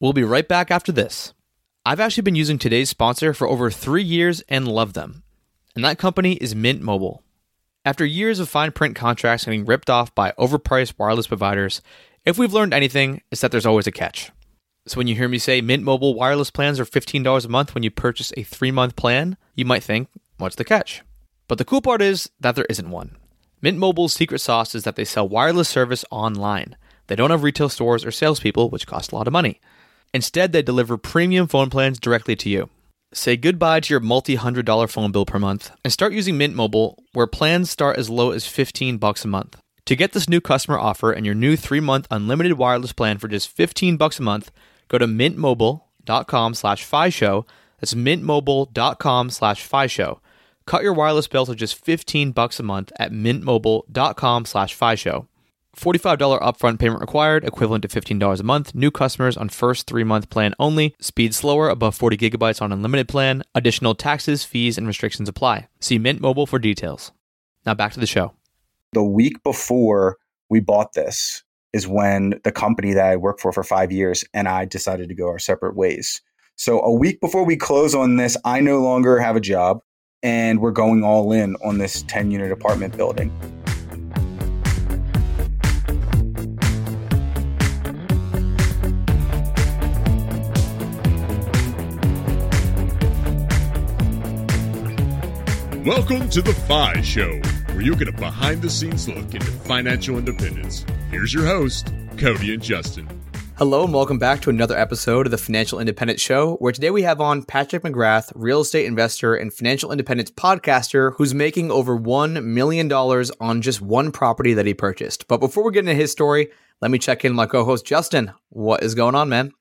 [0.00, 1.34] We'll be right back after this.
[1.84, 5.24] I've actually been using today's sponsor for over three years and love them.
[5.74, 7.24] And that company is Mint Mobile.
[7.84, 11.82] After years of fine print contracts getting ripped off by overpriced wireless providers,
[12.24, 14.30] if we've learned anything, it's that there's always a catch.
[14.86, 17.82] So when you hear me say Mint Mobile wireless plans are $15 a month when
[17.82, 21.02] you purchase a three month plan, you might think, what's the catch?
[21.48, 23.16] But the cool part is that there isn't one.
[23.60, 26.76] Mint Mobile's secret sauce is that they sell wireless service online.
[27.08, 29.60] They don't have retail stores or salespeople, which cost a lot of money.
[30.14, 32.70] Instead, they deliver premium phone plans directly to you.
[33.12, 36.54] Say goodbye to your multi hundred dollar phone bill per month and start using Mint
[36.54, 39.60] Mobile, where plans start as low as 15 bucks a month.
[39.86, 43.28] To get this new customer offer and your new three month unlimited wireless plan for
[43.28, 44.50] just 15 bucks a month,
[44.88, 47.46] go to mintmobile.com slash show.
[47.80, 50.20] That's mintmobile.com slash show.
[50.66, 55.28] Cut your wireless bill to just 15 bucks a month at mintmobile.com slash show.
[55.78, 58.74] $45 upfront payment required, equivalent to $15 a month.
[58.74, 60.94] New customers on first three month plan only.
[61.00, 63.42] Speed slower, above 40 gigabytes on unlimited plan.
[63.54, 65.68] Additional taxes, fees, and restrictions apply.
[65.80, 67.12] See Mint Mobile for details.
[67.64, 68.32] Now back to the show.
[68.92, 70.16] The week before
[70.48, 74.48] we bought this is when the company that I worked for for five years and
[74.48, 76.22] I decided to go our separate ways.
[76.56, 79.82] So a week before we close on this, I no longer have a job
[80.22, 83.30] and we're going all in on this 10 unit apartment building.
[95.88, 97.40] Welcome to the FI Show,
[97.72, 100.84] where you get a behind the scenes look into financial independence.
[101.10, 103.08] Here's your host, Cody and Justin.
[103.56, 107.04] Hello, and welcome back to another episode of the Financial Independence Show, where today we
[107.04, 112.44] have on Patrick McGrath, real estate investor and financial independence podcaster, who's making over $1
[112.44, 115.26] million on just one property that he purchased.
[115.26, 116.50] But before we get into his story,
[116.82, 118.34] let me check in my co host, Justin.
[118.50, 119.54] What is going on, man?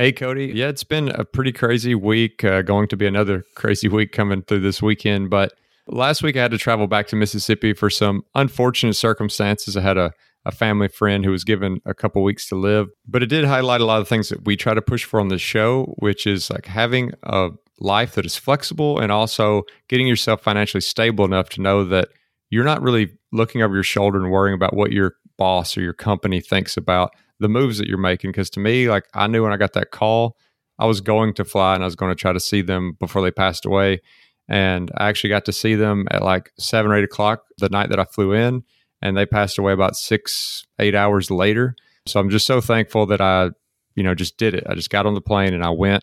[0.00, 0.46] Hey, Cody.
[0.54, 2.42] Yeah, it's been a pretty crazy week.
[2.42, 5.28] Uh, going to be another crazy week coming through this weekend.
[5.28, 5.52] But
[5.88, 9.76] last week I had to travel back to Mississippi for some unfortunate circumstances.
[9.76, 10.12] I had a,
[10.46, 12.88] a family friend who was given a couple weeks to live.
[13.06, 15.28] But it did highlight a lot of things that we try to push for on
[15.28, 20.40] the show, which is like having a life that is flexible and also getting yourself
[20.40, 22.08] financially stable enough to know that
[22.48, 25.92] you're not really looking over your shoulder and worrying about what your boss or your
[25.92, 28.30] company thinks about the moves that you're making.
[28.30, 30.36] Because to me, like I knew when I got that call,
[30.78, 33.22] I was going to fly and I was going to try to see them before
[33.22, 34.00] they passed away.
[34.48, 37.90] And I actually got to see them at like seven or eight o'clock the night
[37.90, 38.64] that I flew in,
[39.00, 41.76] and they passed away about six, eight hours later.
[42.06, 43.50] So I'm just so thankful that I,
[43.94, 44.64] you know, just did it.
[44.68, 46.02] I just got on the plane and I went.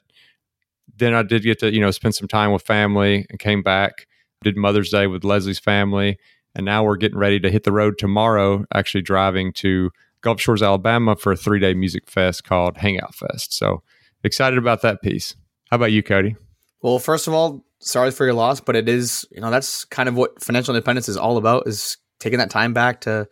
[0.95, 4.07] Then I did get to, you know, spend some time with family and came back,
[4.43, 6.17] did Mother's Day with Leslie's family.
[6.55, 10.63] And now we're getting ready to hit the road tomorrow, actually driving to Gulf Shores,
[10.63, 13.53] Alabama for a three day music fest called Hangout Fest.
[13.53, 13.83] So
[14.23, 15.35] excited about that piece.
[15.69, 16.35] How about you, Cody?
[16.81, 20.09] Well, first of all, sorry for your loss, but it is, you know, that's kind
[20.09, 23.27] of what financial independence is all about is taking that time back to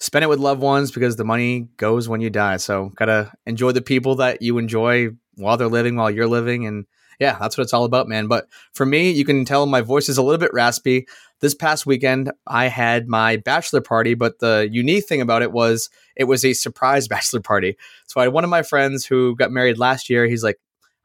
[0.00, 2.56] spend it with loved ones because the money goes when you die.
[2.56, 6.66] So gotta enjoy the people that you enjoy while they're living, while you're living.
[6.66, 6.86] And
[7.18, 8.28] yeah, that's what it's all about, man.
[8.28, 11.06] But for me, you can tell my voice is a little bit raspy.
[11.40, 15.90] This past weekend, I had my bachelor party, but the unique thing about it was
[16.16, 17.76] it was a surprise bachelor party.
[18.06, 20.26] So I had one of my friends who got married last year.
[20.26, 20.58] He's like,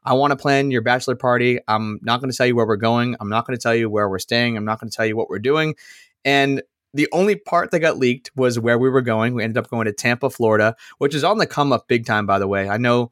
[0.04, 1.58] I want to plan your bachelor party.
[1.66, 3.16] I'm not going to tell you where we're going.
[3.20, 4.56] I'm not going to tell you where we're staying.
[4.56, 5.76] I'm not going to tell you what we're doing.
[6.24, 9.34] And the only part that got leaked was where we were going.
[9.34, 12.26] We ended up going to Tampa, Florida, which is on the come up big time,
[12.26, 12.68] by the way.
[12.68, 13.10] I know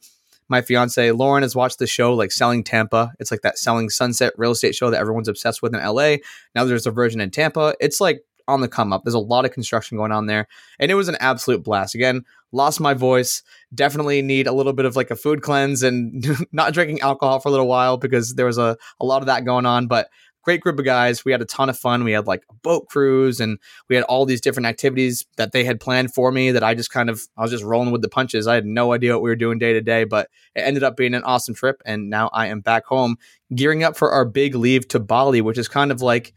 [0.48, 3.12] my fiance Lauren has watched the show like Selling Tampa.
[3.19, 6.16] It's like that Selling Sunset real estate show that everyone's obsessed with in LA.
[6.54, 7.75] Now there's a version in Tampa.
[7.80, 9.04] It's like on the come up.
[9.04, 10.48] There's a lot of construction going on there.
[10.78, 11.94] And it was an absolute blast.
[11.94, 13.42] Again, lost my voice.
[13.75, 17.48] Definitely need a little bit of like a food cleanse and not drinking alcohol for
[17.48, 19.86] a little while because there was a, a lot of that going on.
[19.86, 20.08] But
[20.42, 21.25] great group of guys.
[21.25, 22.04] We had a ton of fun.
[22.04, 23.58] We had like a boat cruise and
[23.88, 26.91] we had all these different activities that they had planned for me that I just
[26.91, 28.47] kind of, I was just rolling with the punches.
[28.47, 30.97] I had no idea what we were doing day to day, but it ended up
[30.97, 31.81] being an awesome trip.
[31.87, 33.16] And now I am back home
[33.55, 36.34] gearing up for our big leave to Bali, which is kind of like,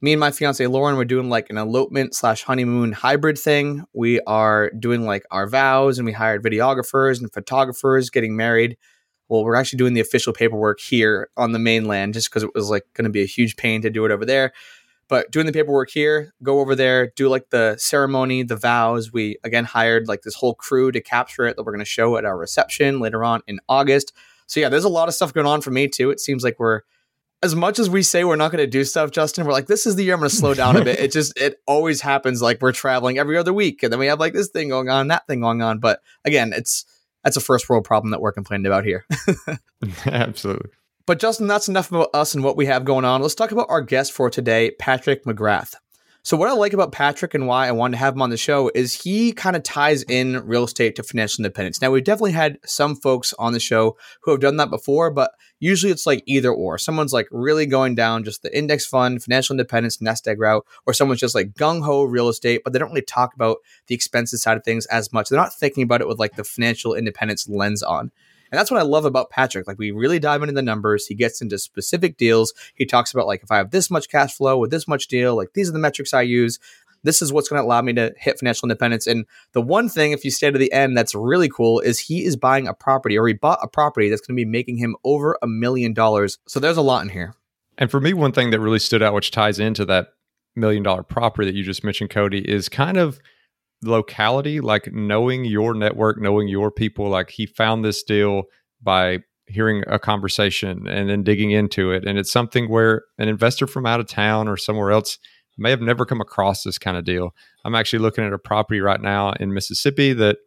[0.00, 3.84] me and my fiance Lauren we're doing like an elopement slash honeymoon hybrid thing.
[3.94, 8.76] We are doing like our vows and we hired videographers and photographers getting married.
[9.28, 12.70] Well, we're actually doing the official paperwork here on the mainland just because it was
[12.70, 14.52] like going to be a huge pain to do it over there.
[15.08, 19.12] But doing the paperwork here, go over there, do like the ceremony, the vows.
[19.12, 22.16] We again hired like this whole crew to capture it that we're going to show
[22.16, 24.12] at our reception later on in August.
[24.46, 26.10] So yeah, there's a lot of stuff going on for me too.
[26.10, 26.82] It seems like we're
[27.42, 29.84] as much as we say we're not going to do stuff, Justin, we're like, this
[29.84, 30.98] is the year I'm going to slow down a bit.
[30.98, 32.40] It just, it always happens.
[32.40, 35.08] Like we're traveling every other week and then we have like this thing going on,
[35.08, 35.78] that thing going on.
[35.78, 36.86] But again, it's
[37.24, 39.06] that's a first world problem that we're complaining about here.
[40.06, 40.70] Absolutely.
[41.06, 43.20] But Justin, that's enough about us and what we have going on.
[43.20, 45.74] Let's talk about our guest for today, Patrick McGrath.
[46.26, 48.38] So, what I like about Patrick and why I wanted to have him on the
[48.38, 51.82] show is he kind of ties in real estate to financial independence.
[51.82, 55.32] Now, we've definitely had some folks on the show who have done that before, but
[55.60, 56.78] usually it's like either or.
[56.78, 60.94] Someone's like really going down just the index fund, financial independence, nest egg route, or
[60.94, 64.40] someone's just like gung ho real estate, but they don't really talk about the expenses
[64.40, 65.28] side of things as much.
[65.28, 68.12] They're not thinking about it with like the financial independence lens on.
[68.54, 69.66] And that's what I love about Patrick.
[69.66, 71.08] Like we really dive into the numbers.
[71.08, 72.54] He gets into specific deals.
[72.76, 75.34] He talks about like if I have this much cash flow with this much deal,
[75.34, 76.60] like these are the metrics I use.
[77.02, 79.08] This is what's going to allow me to hit financial independence.
[79.08, 82.24] And the one thing, if you stay to the end, that's really cool is he
[82.24, 84.94] is buying a property or he bought a property that's going to be making him
[85.02, 86.38] over a million dollars.
[86.46, 87.34] So there's a lot in here.
[87.76, 90.10] And for me, one thing that really stood out, which ties into that
[90.54, 93.18] million dollar property that you just mentioned, Cody, is kind of
[93.82, 97.08] locality, like knowing your network, knowing your people.
[97.08, 98.44] Like he found this deal
[98.82, 102.04] by hearing a conversation and then digging into it.
[102.06, 105.18] And it's something where an investor from out of town or somewhere else
[105.58, 107.34] may have never come across this kind of deal.
[107.64, 110.38] I'm actually looking at a property right now in Mississippi that,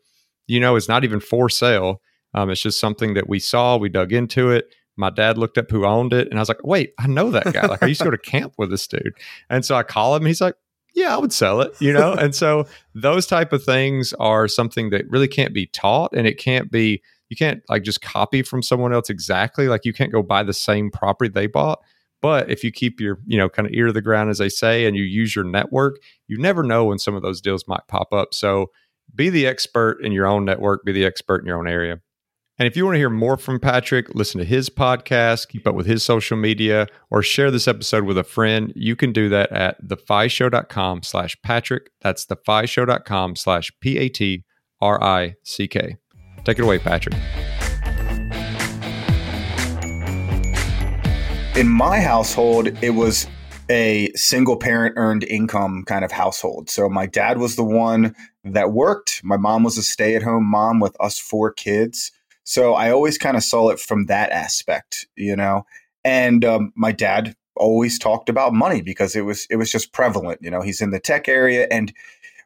[0.47, 2.01] you know, is not even for sale.
[2.33, 4.67] Um, it's just something that we saw, we dug into it.
[4.97, 7.53] My dad looked up who owned it, and I was like, "Wait, I know that
[7.53, 7.67] guy.
[7.67, 9.13] Like, I used to go to camp with this dude."
[9.47, 10.55] And so I call him, and he's like,
[10.97, 12.13] yeah, I would sell it, you know?
[12.13, 12.65] and so
[12.95, 17.03] those type of things are something that really can't be taught and it can't be
[17.29, 19.67] you can't like just copy from someone else exactly.
[19.67, 21.79] Like you can't go buy the same property they bought.
[22.21, 24.49] But if you keep your, you know, kind of ear to the ground, as they
[24.49, 25.97] say, and you use your network,
[26.27, 28.33] you never know when some of those deals might pop up.
[28.33, 28.71] So
[29.13, 31.99] be the expert in your own network, be the expert in your own area.
[32.59, 35.75] And if you want to hear more from Patrick, listen to his podcast, keep up
[35.75, 39.51] with his social media, or share this episode with a friend, you can do that
[39.51, 41.91] at thefishow.com slash Patrick.
[42.01, 44.37] That's thefishow.com slash P-A-T-R-I-C-K.
[46.43, 47.13] Take it away, Patrick.
[51.55, 53.27] In my household, it was
[53.69, 56.71] a single parent earned income kind of household.
[56.71, 59.21] So my dad was the one that worked.
[59.23, 62.11] My mom was a stay at home mom with us four kids.
[62.47, 65.65] So I always kind of saw it from that aspect, you know.
[66.05, 70.39] And um, my dad always talked about money because it was it was just prevalent.
[70.41, 71.93] You know, he's in the tech area, and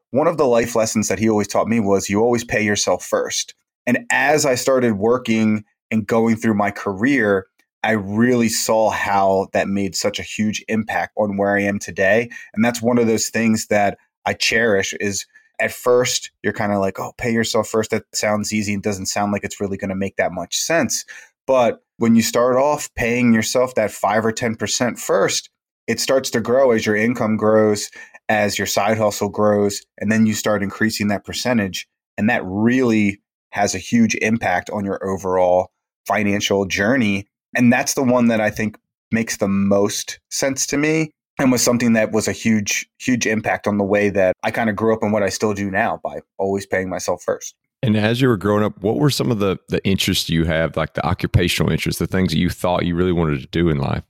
[0.10, 3.06] one of the life lessons that he always taught me was you always pay yourself
[3.06, 3.54] first.
[3.86, 7.46] And as I started working and going through my career,
[7.84, 12.32] I really saw how that made such a huge impact on where I am today.
[12.56, 15.28] And that's one of those things that I cherish is
[15.62, 17.92] at first you're kind of like, oh, pay yourself first.
[17.92, 21.06] That sounds easy and doesn't sound like it's really going to make that much sense.
[21.48, 25.50] But when you start off paying yourself that five or 10% first,
[25.88, 27.90] it starts to grow as your income grows,
[28.28, 31.88] as your side hustle grows, and then you start increasing that percentage.
[32.18, 33.22] And that really
[33.52, 35.72] has a huge impact on your overall
[36.08, 37.28] financial journey.
[37.56, 38.78] And that's the one that I think
[39.12, 43.68] makes the most sense to me and was something that was a huge, huge impact
[43.68, 46.00] on the way that I kind of grew up and what I still do now
[46.04, 47.56] by always paying myself first.
[47.84, 50.78] And as you were growing up, what were some of the the interests you have,
[50.78, 53.80] like the occupational interests, the things that you thought you really wanted to do in
[53.80, 54.04] life?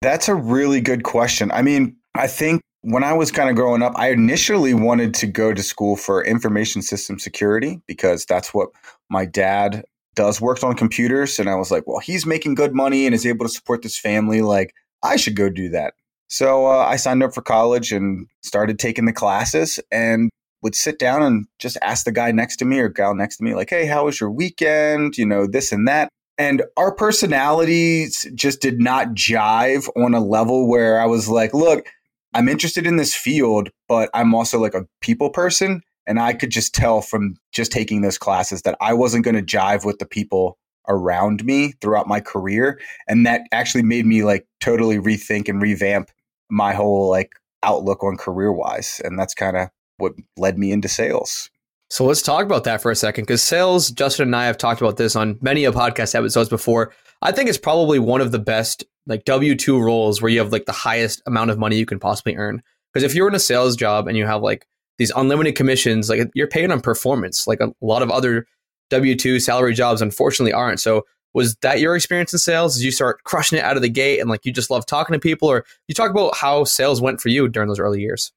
[0.00, 1.50] That's a really good question.
[1.50, 5.26] I mean, I think when I was kind of growing up, I initially wanted to
[5.26, 8.70] go to school for information system security because that's what
[9.10, 9.84] my dad
[10.14, 13.26] does works on computers and I was like, well, he's making good money and is
[13.26, 15.94] able to support this family like I should go do that.
[16.28, 20.30] So uh, I signed up for college and started taking the classes and
[20.62, 23.44] would sit down and just ask the guy next to me or gal next to
[23.44, 26.08] me like, "Hey, how was your weekend?" you know, this and that.
[26.36, 31.86] And our personalities just did not jive on a level where I was like, "Look,
[32.34, 35.82] I'm interested in this field, but I'm also like a people person.
[36.06, 39.42] And I could just tell from just taking those classes that I wasn't going to
[39.42, 40.56] jive with the people
[40.88, 42.80] around me throughout my career.
[43.06, 46.10] And that actually made me like totally rethink and revamp
[46.50, 49.00] my whole like outlook on career wise.
[49.04, 51.50] And that's kind of what led me into sales.
[51.90, 54.80] So let's talk about that for a second because sales, Justin and I have talked
[54.80, 56.92] about this on many of podcast episodes before.
[57.22, 60.52] I think it's probably one of the best like W 2 roles where you have
[60.52, 62.62] like the highest amount of money you can possibly earn.
[62.92, 64.66] Because if you're in a sales job and you have like
[64.98, 68.46] these unlimited commissions, like you're paid on performance, like a lot of other
[68.90, 70.80] W two salary jobs unfortunately aren't.
[70.80, 71.04] So
[71.38, 72.76] was that your experience in sales?
[72.76, 75.14] Did you start crushing it out of the gate and like you just love talking
[75.14, 78.32] to people, or you talk about how sales went for you during those early years?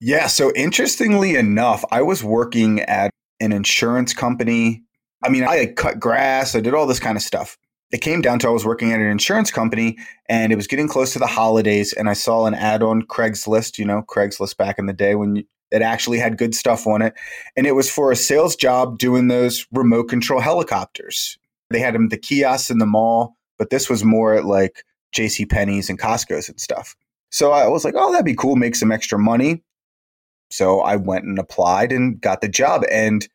[0.00, 0.26] Yeah.
[0.26, 4.82] So interestingly enough, I was working at an insurance company.
[5.24, 7.56] I mean, I cut grass, I did all this kind of stuff.
[7.90, 10.88] It came down to I was working at an insurance company and it was getting
[10.88, 14.78] close to the holidays and I saw an ad on Craigslist, you know, Craigslist back
[14.78, 17.14] in the day when you, It actually had good stuff on it.
[17.56, 21.38] And it was for a sales job doing those remote control helicopters.
[21.70, 24.84] They had them the kiosks in the mall, but this was more at like
[25.14, 26.96] JC Penney's and Costco's and stuff.
[27.30, 29.62] So I was like, oh, that'd be cool, make some extra money.
[30.50, 32.84] So I went and applied and got the job.
[32.90, 33.26] And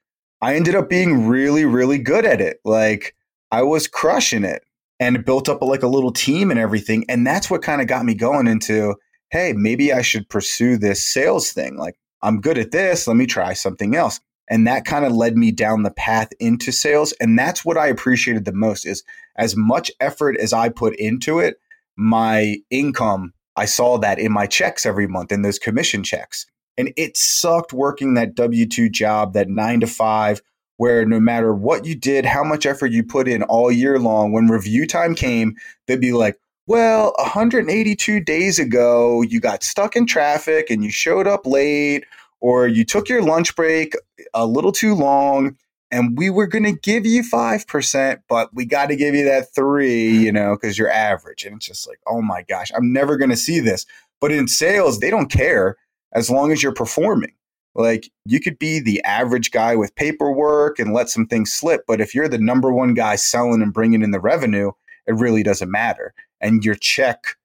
[0.42, 2.60] I ended up being really, really good at it.
[2.66, 3.16] Like
[3.52, 4.64] I was crushing it
[5.00, 7.06] and built up like a little team and everything.
[7.08, 8.96] And that's what kind of got me going into,
[9.30, 11.78] hey, maybe I should pursue this sales thing.
[11.78, 13.08] Like I'm good at this.
[13.08, 14.20] Let me try something else.
[14.48, 17.14] And that kind of led me down the path into sales.
[17.14, 19.04] And that's what I appreciated the most is
[19.36, 21.60] as much effort as I put into it,
[21.98, 26.46] my income, I saw that in my checks every month in those commission checks.
[26.78, 30.42] And it sucked working that W 2 job, that nine to five,
[30.78, 34.34] where no matter what you did, how much effort you put in all year long,
[34.34, 35.56] when review time came,
[35.88, 36.38] they'd be like,
[36.68, 42.06] well, 182 days ago, you got stuck in traffic and you showed up late,
[42.46, 43.96] or you took your lunch break
[44.36, 45.58] a little too long,
[45.90, 49.52] and we were going to give you 5%, but we got to give you that
[49.56, 51.44] three, you know, because you're average.
[51.44, 53.88] And it's just like, oh my gosh, I'm never going to see this.
[54.22, 55.76] But in sales, they don't care
[56.14, 57.34] as long as you're performing.
[57.74, 62.00] Like you could be the average guy with paperwork and let some things slip, but
[62.00, 64.72] if you're the number one guy selling and bringing in the revenue,
[65.08, 67.38] it really doesn't matter and your check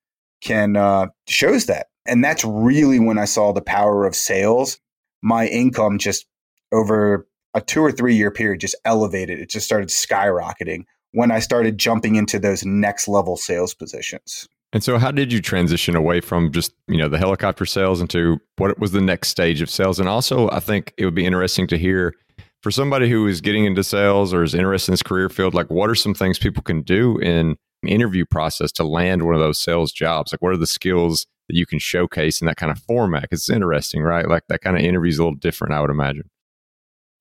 [0.42, 1.86] can uh, shows that.
[2.06, 4.78] And that's really when I saw the power of sales.
[5.22, 6.26] My income just
[6.72, 9.38] over a two or three year period just elevated.
[9.40, 14.48] It just started skyrocketing when I started jumping into those next level sales positions.
[14.72, 18.38] And so how did you transition away from just, you know, the helicopter sales into
[18.56, 19.98] what was the next stage of sales?
[19.98, 22.14] And also, I think it would be interesting to hear
[22.62, 25.70] for somebody who is getting into sales or is interested in this career field, like
[25.70, 29.58] what are some things people can do in interview process to land one of those
[29.58, 30.32] sales jobs?
[30.32, 33.22] Like, what are the skills that you can showcase in that kind of format?
[33.22, 34.28] Because It's interesting, right?
[34.28, 36.30] Like that kind of interview is a little different, I would imagine.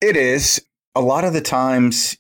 [0.02, 0.62] It is.
[0.96, 2.18] A lot of the times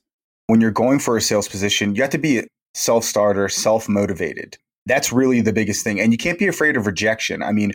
[0.47, 4.57] when you're going for a sales position, you have to be self starter, self motivated.
[4.85, 5.99] That's really the biggest thing.
[5.99, 7.43] And you can't be afraid of rejection.
[7.43, 7.73] I mean,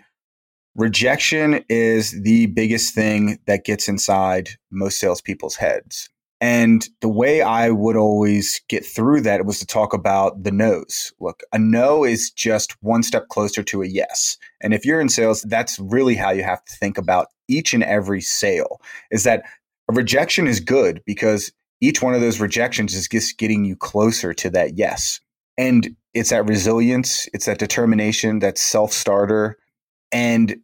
[0.75, 6.09] rejection is the biggest thing that gets inside most salespeople's heads.
[6.41, 11.12] And the way I would always get through that was to talk about the no's.
[11.21, 14.37] Look, a no is just one step closer to a yes.
[14.61, 17.83] And if you're in sales, that's really how you have to think about each and
[17.83, 19.45] every sale is that
[19.88, 24.33] a rejection is good because each one of those rejections is just getting you closer
[24.35, 25.21] to that yes.
[25.57, 29.57] And it's that resilience, it's that determination, that self starter.
[30.12, 30.57] And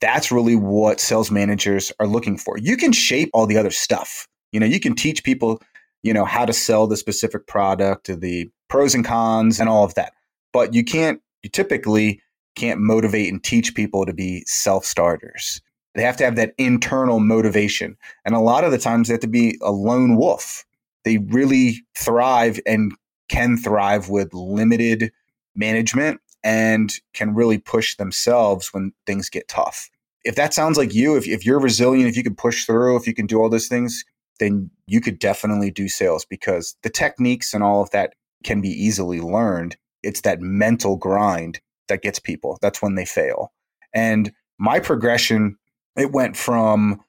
[0.00, 2.58] that's really what sales managers are looking for.
[2.58, 5.60] You can shape all the other stuff you know, you can teach people,
[6.02, 9.94] you know, how to sell the specific product, the pros and cons and all of
[9.94, 10.12] that.
[10.52, 12.20] But you can't, you typically
[12.56, 15.60] can't motivate and teach people to be self starters.
[15.94, 17.96] They have to have that internal motivation.
[18.24, 20.64] And a lot of the times they have to be a lone wolf.
[21.04, 22.92] They really thrive and
[23.28, 25.12] can thrive with limited
[25.54, 29.90] management and can really push themselves when things get tough.
[30.24, 33.06] If that sounds like you, if, if you're resilient, if you can push through, if
[33.06, 34.04] you can do all those things,
[34.38, 38.14] then you could definitely do sales because the techniques and all of that
[38.44, 39.76] can be easily learned.
[40.02, 42.58] It's that mental grind that gets people.
[42.62, 43.52] That's when they fail.
[43.94, 45.56] And my progression,
[45.96, 47.00] it went from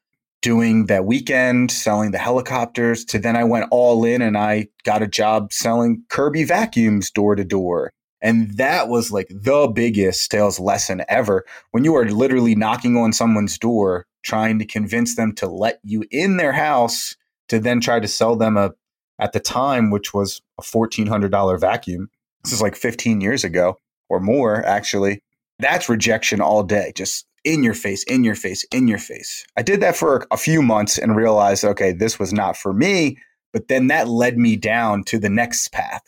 [0.42, 5.02] doing that weekend, selling the helicopters, to then I went all in and I got
[5.02, 7.92] a job selling Kirby vacuums door to door.
[8.22, 11.46] And that was like the biggest sales lesson ever.
[11.72, 16.04] When you are literally knocking on someone's door, trying to convince them to let you
[16.12, 17.16] in their house
[17.48, 18.72] to then try to sell them a
[19.20, 22.10] at the time which was a $1400 vacuum.
[22.44, 25.22] This is like 15 years ago or more actually.
[25.60, 26.94] That's rejection all day.
[26.96, 29.46] Just in your face in your face in your face.
[29.58, 33.18] I did that for a few months and realized okay this was not for me
[33.54, 36.04] but then that led me down to the next path.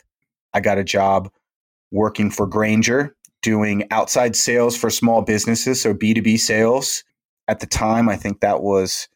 [0.54, 1.30] I got a job
[1.92, 7.02] working for Grainger, doing outside sales for small businesses so b2b sales
[7.48, 9.08] at the time i think that was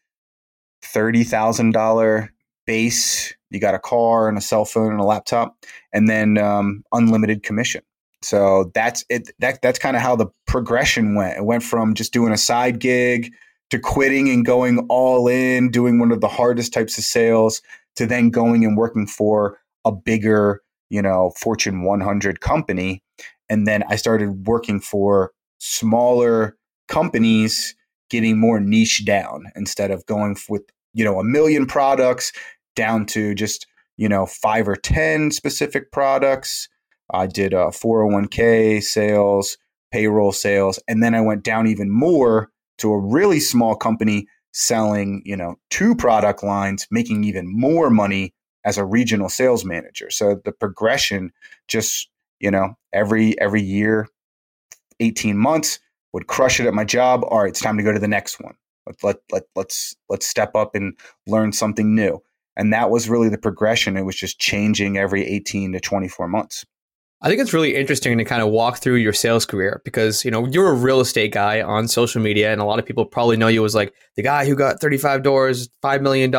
[0.83, 2.29] $30,000
[2.65, 3.33] base.
[3.49, 5.55] You got a car and a cell phone and a laptop,
[5.93, 7.81] and then um, unlimited commission.
[8.21, 9.29] So that's it.
[9.39, 11.37] That that's kind of how the progression went.
[11.37, 13.31] It went from just doing a side gig
[13.69, 17.61] to quitting and going all in, doing one of the hardest types of sales,
[17.95, 23.01] to then going and working for a bigger, you know, Fortune 100 company.
[23.49, 27.75] And then I started working for smaller companies
[28.09, 30.63] getting more niche down instead of going with
[30.93, 32.31] you know a million products
[32.75, 33.65] down to just
[33.97, 36.69] you know five or ten specific products
[37.11, 39.57] i did a 401k sales
[39.91, 44.27] payroll sales and then i went down even more to a really small company
[44.57, 48.33] selling, you know, two product lines, making even more money
[48.67, 50.09] as a regional sales manager.
[50.09, 51.31] So the progression
[51.69, 52.09] just,
[52.41, 54.09] you know, every every year
[54.99, 55.79] 18 months
[56.11, 57.23] would crush it at my job.
[57.23, 58.55] All right, it's time to go to the next one.
[58.85, 62.21] Let, let, let, let's let's step up and learn something new.
[62.57, 63.95] And that was really the progression.
[63.95, 66.65] It was just changing every 18 to 24 months.
[67.21, 70.29] I think it's really interesting to kind of walk through your sales career because, you
[70.29, 73.37] know, you're a real estate guy on social media and a lot of people probably
[73.37, 76.33] know you as like the guy who got 35 doors, $5 million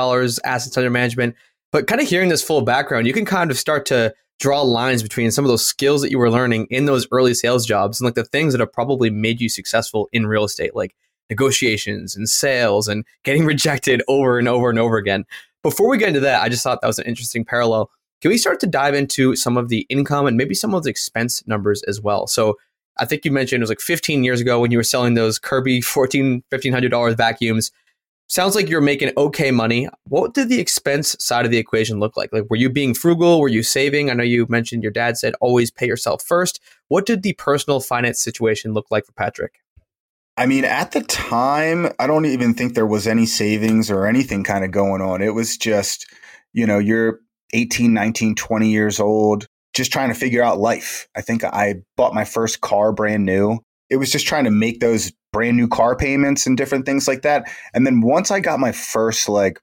[0.44, 1.34] assets under management.
[1.72, 5.02] But kind of hearing this full background, you can kind of start to draw lines
[5.02, 8.06] between some of those skills that you were learning in those early sales jobs and
[8.06, 10.94] like the things that have probably made you successful in real estate, like
[11.28, 15.24] negotiations and sales and getting rejected over and over and over again.
[15.62, 17.90] Before we get into that, I just thought that was an interesting parallel.
[18.20, 20.90] Can we start to dive into some of the income and maybe some of the
[20.90, 22.26] expense numbers as well?
[22.26, 22.56] So
[22.98, 25.38] I think you mentioned it was like 15 years ago when you were selling those
[25.38, 27.70] Kirby 14 $1,500 vacuums
[28.28, 29.88] sounds like you're making okay money.
[30.04, 32.32] What did the expense side of the equation look like?
[32.32, 33.40] Like, were you being frugal?
[33.40, 34.10] Were you saving?
[34.10, 36.60] I know you mentioned your dad said always pay yourself first.
[36.88, 39.60] What did the personal finance situation look like for Patrick?
[40.36, 44.44] I mean, at the time, I don't even think there was any savings or anything
[44.44, 45.20] kind of going on.
[45.20, 46.06] It was just,
[46.52, 47.18] you know, you're
[47.54, 51.08] 18, 19, 20 years old, just trying to figure out life.
[51.16, 53.58] I think I bought my first car brand new.
[53.90, 57.22] It was just trying to make those brand new car payments and different things like
[57.22, 57.50] that.
[57.74, 59.60] And then once I got my first like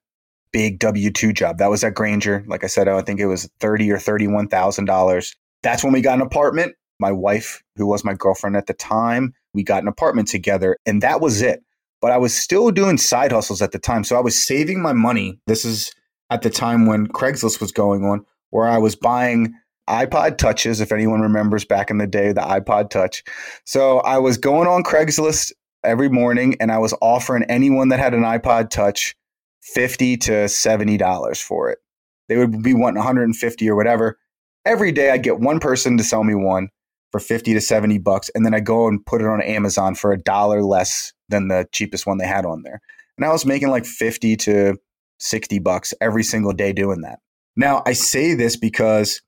[0.52, 2.44] big W two job, that was at Grainger.
[2.48, 5.36] Like I said, oh, I think it was thirty or thirty one thousand dollars.
[5.64, 6.76] That's when we got an apartment.
[7.00, 11.02] My wife, who was my girlfriend at the time, we got an apartment together, and
[11.02, 11.62] that was it.
[12.02, 14.94] But I was still doing side hustles at the time, so I was saving my
[14.94, 15.40] money.
[15.48, 15.94] This is
[16.30, 19.54] at the time when Craigslist was going on, where I was buying
[19.90, 23.24] iPod touches, if anyone remembers back in the day, the iPod touch.
[23.66, 25.52] So I was going on Craigslist
[25.84, 29.16] every morning and I was offering anyone that had an iPod touch
[29.62, 31.80] 50 to $70 for it.
[32.28, 34.18] They would be wanting 150 or whatever.
[34.66, 36.70] Every day I'd get one person to sell me one
[37.12, 38.30] for 50 to 70 bucks.
[38.34, 41.68] And then I go and put it on Amazon for a dollar less than the
[41.72, 42.82] cheapest one they had on there.
[43.18, 44.78] And I was making like 50 to
[45.20, 47.20] 60 bucks every single day doing that.
[47.56, 49.22] Now I say this because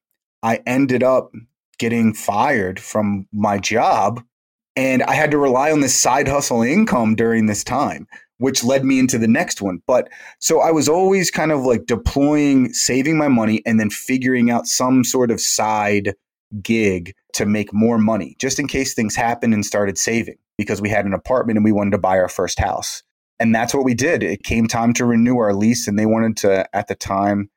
[0.43, 1.31] I ended up
[1.79, 4.21] getting fired from my job
[4.75, 8.85] and I had to rely on this side hustle income during this time, which led
[8.85, 9.81] me into the next one.
[9.87, 10.07] But
[10.39, 14.67] so I was always kind of like deploying, saving my money, and then figuring out
[14.67, 16.13] some sort of side
[16.61, 20.89] gig to make more money just in case things happened and started saving because we
[20.89, 23.03] had an apartment and we wanted to buy our first house.
[23.39, 24.23] And that's what we did.
[24.23, 27.49] It came time to renew our lease, and they wanted to, at the time,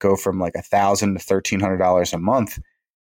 [0.00, 2.58] go from like a thousand to thirteen hundred dollars a month.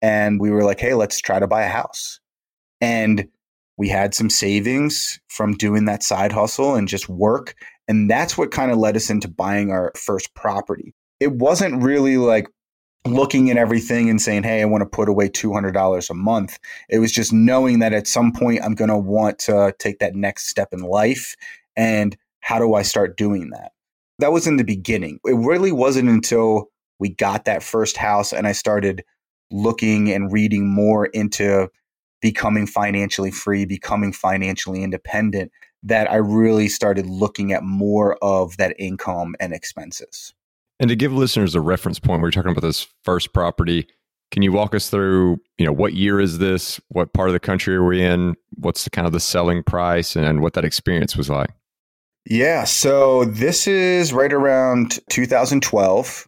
[0.03, 2.21] And we were like, hey, let's try to buy a house.
[2.81, 3.29] And
[3.77, 7.55] we had some savings from doing that side hustle and just work.
[7.89, 10.95] And that's what kind of led us into buying our first property.
[11.19, 12.49] It wasn't really like
[13.07, 16.59] looking at everything and saying, Hey, I want to put away $200 a month.
[16.89, 20.15] It was just knowing that at some point I'm going to want to take that
[20.15, 21.35] next step in life.
[21.77, 23.73] And how do I start doing that?
[24.21, 25.19] That was in the beginning.
[25.25, 29.03] It really wasn't until we got that first house and I started
[29.51, 31.69] looking and reading more into
[32.21, 35.51] becoming financially free, becoming financially independent,
[35.83, 40.35] that I really started looking at more of that income and expenses.
[40.79, 43.87] And to give listeners a reference point, we're talking about this first property.
[44.31, 46.81] Can you walk us through, you know, what year is this?
[46.89, 48.37] What part of the country are we in?
[48.57, 51.51] What's the kind of the selling price and what that experience was like?
[52.27, 56.27] Yeah, so this is right around 2012.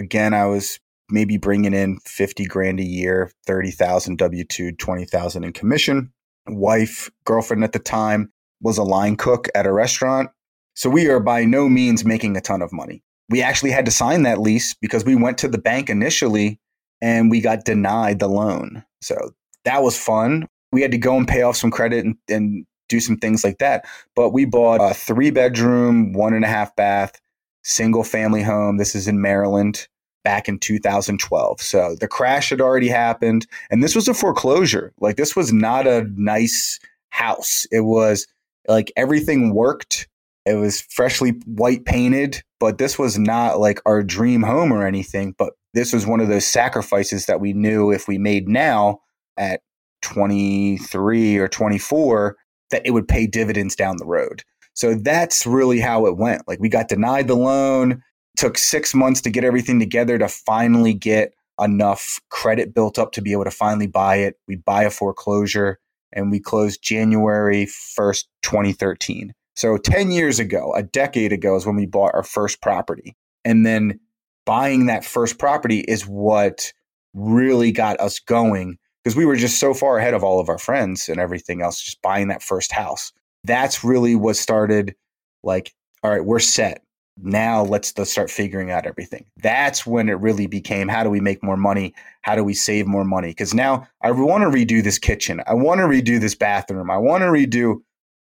[0.00, 0.80] Again, I was
[1.10, 6.12] maybe bringing in 50 grand a year, 30,000 W2, 20,000 in commission.
[6.46, 10.30] Wife, girlfriend at the time was a line cook at a restaurant.
[10.74, 13.02] So we are by no means making a ton of money.
[13.28, 16.58] We actually had to sign that lease because we went to the bank initially
[17.00, 18.84] and we got denied the loan.
[19.02, 19.32] So
[19.64, 20.48] that was fun.
[20.72, 23.58] We had to go and pay off some credit and, and do some things like
[23.58, 23.84] that.
[24.14, 27.20] But we bought a three bedroom, one and a half bath,
[27.62, 28.76] single family home.
[28.76, 29.88] This is in Maryland
[30.24, 31.60] back in 2012.
[31.60, 33.46] So the crash had already happened.
[33.70, 34.92] And this was a foreclosure.
[35.00, 37.66] Like, this was not a nice house.
[37.70, 38.26] It was
[38.66, 40.08] like everything worked.
[40.46, 45.34] It was freshly white painted, but this was not like our dream home or anything.
[45.38, 49.00] But this was one of those sacrifices that we knew if we made now
[49.36, 49.60] at
[50.02, 52.36] 23 or 24,
[52.74, 54.42] that it would pay dividends down the road.
[54.74, 56.42] So that's really how it went.
[56.48, 58.02] Like we got denied the loan
[58.36, 63.22] took six months to get everything together to finally get enough credit built up to
[63.22, 64.34] be able to finally buy it.
[64.48, 65.78] We buy a foreclosure
[66.12, 69.32] and we closed January 1st, 2013.
[69.56, 73.16] So 10 years ago, a decade ago, is when we bought our first property.
[73.44, 74.00] And then
[74.46, 76.72] buying that first property is what
[77.14, 80.58] really got us going because we were just so far ahead of all of our
[80.58, 83.12] friends and everything else, just buying that first house.
[83.44, 84.94] That's really what started
[85.42, 86.82] like, all right, we're set.
[87.22, 89.24] Now let's let's start figuring out everything.
[89.36, 91.94] That's when it really became how do we make more money?
[92.22, 93.28] How do we save more money?
[93.28, 95.40] Because now I want to redo this kitchen.
[95.46, 96.90] I want to redo this bathroom.
[96.90, 97.76] I want to redo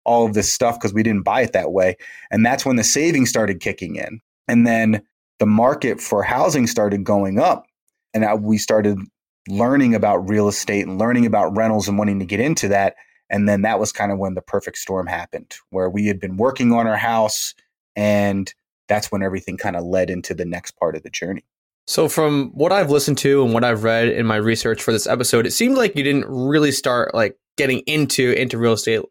[0.04, 1.96] all of this stuff because we didn't buy it that way.
[2.32, 4.20] And that's when the savings started kicking in.
[4.48, 5.02] And then
[5.38, 7.66] the market for housing started going up.
[8.12, 8.98] And we started
[9.50, 12.94] learning about real estate and learning about rentals and wanting to get into that.
[13.28, 16.36] And then that was kind of when the perfect storm happened, where we had been
[16.36, 17.54] working on our house.
[17.94, 18.52] And
[18.88, 21.44] that's when everything kind of led into the next part of the journey.
[21.86, 25.06] So, from what I've listened to and what I've read in my research for this
[25.06, 29.02] episode, it seemed like you didn't really start like getting into into real estate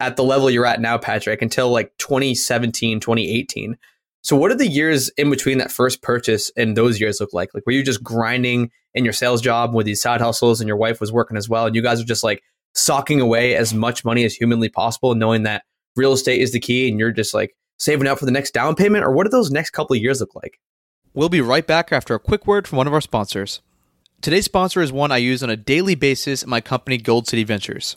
[0.00, 3.76] at the level you're at now, Patrick, until like 2017, 2018.
[4.22, 7.50] So, what did the years in between that first purchase and those years look like?
[7.54, 10.76] Like, were you just grinding in your sales job with these side hustles, and your
[10.76, 12.42] wife was working as well, and you guys are just like
[12.74, 15.64] socking away as much money as humanly possible, knowing that
[15.96, 18.74] real estate is the key, and you're just like saving up for the next down
[18.74, 19.04] payment?
[19.04, 20.58] Or what do those next couple of years look like?
[21.14, 23.60] We'll be right back after a quick word from one of our sponsors.
[24.22, 27.44] Today's sponsor is one I use on a daily basis in my company, Gold City
[27.44, 27.96] Ventures.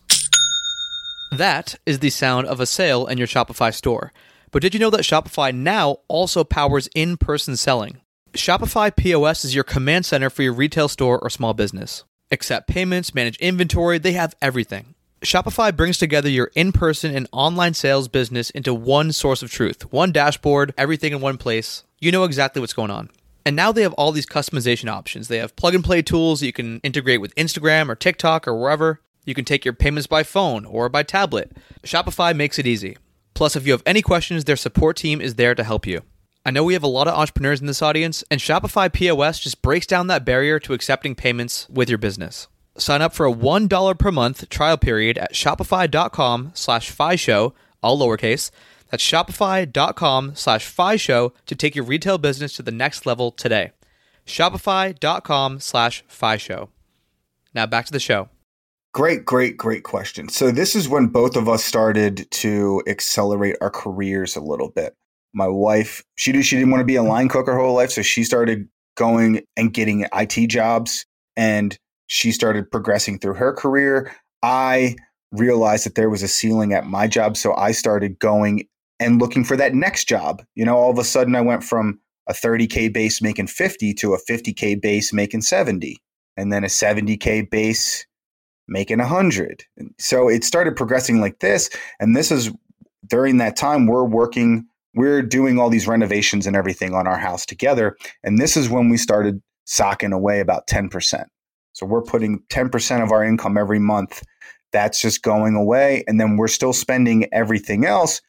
[1.31, 4.11] That is the sound of a sale in your Shopify store.
[4.51, 8.01] But did you know that Shopify now also powers in person selling?
[8.35, 12.03] Shopify POS is your command center for your retail store or small business.
[12.31, 14.93] Accept payments, manage inventory, they have everything.
[15.21, 19.89] Shopify brings together your in person and online sales business into one source of truth,
[19.93, 21.85] one dashboard, everything in one place.
[21.99, 23.09] You know exactly what's going on.
[23.45, 25.29] And now they have all these customization options.
[25.29, 28.59] They have plug and play tools that you can integrate with Instagram or TikTok or
[28.59, 28.99] wherever.
[29.23, 31.55] You can take your payments by phone or by tablet.
[31.83, 32.97] Shopify makes it easy.
[33.33, 36.01] Plus, if you have any questions, their support team is there to help you.
[36.47, 39.63] I know we have a lot of entrepreneurs in this audience, and Shopify POS just
[39.63, 42.47] breaks down that barrier to accepting payments with your business.
[42.77, 48.51] Sign up for a $1 per month trial period at shopify.com slash show, all lowercase.
[48.91, 53.71] That's shopify.com slash show to take your retail business to the next level today.
[54.27, 56.03] Shopify.com slash
[56.37, 56.69] show.
[57.55, 58.29] Now back to the show.
[58.93, 60.29] Great, great, great question.
[60.29, 64.95] So this is when both of us started to accelerate our careers a little bit.
[65.35, 67.91] My wife, she did she didn't want to be a line cook her whole life,
[67.91, 74.11] so she started going and getting IT jobs and she started progressing through her career.
[74.41, 74.95] I
[75.31, 78.67] realized that there was a ceiling at my job, so I started going
[78.99, 80.41] and looking for that next job.
[80.55, 84.13] You know, all of a sudden I went from a 30k base making 50 to
[84.13, 85.97] a 50k base making 70
[86.37, 88.05] and then a 70k base
[88.67, 89.63] making a hundred.
[89.99, 91.69] So it started progressing like this.
[91.99, 92.51] And this is
[93.05, 97.45] during that time we're working, we're doing all these renovations and everything on our house
[97.45, 97.95] together.
[98.23, 101.25] And this is when we started socking away about 10%.
[101.73, 104.23] So we're putting 10% of our income every month.
[104.71, 106.03] That's just going away.
[106.07, 108.21] And then we're still spending everything else,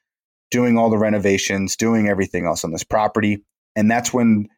[0.50, 3.44] doing all the renovations, doing everything else on this property.
[3.76, 4.48] And that's when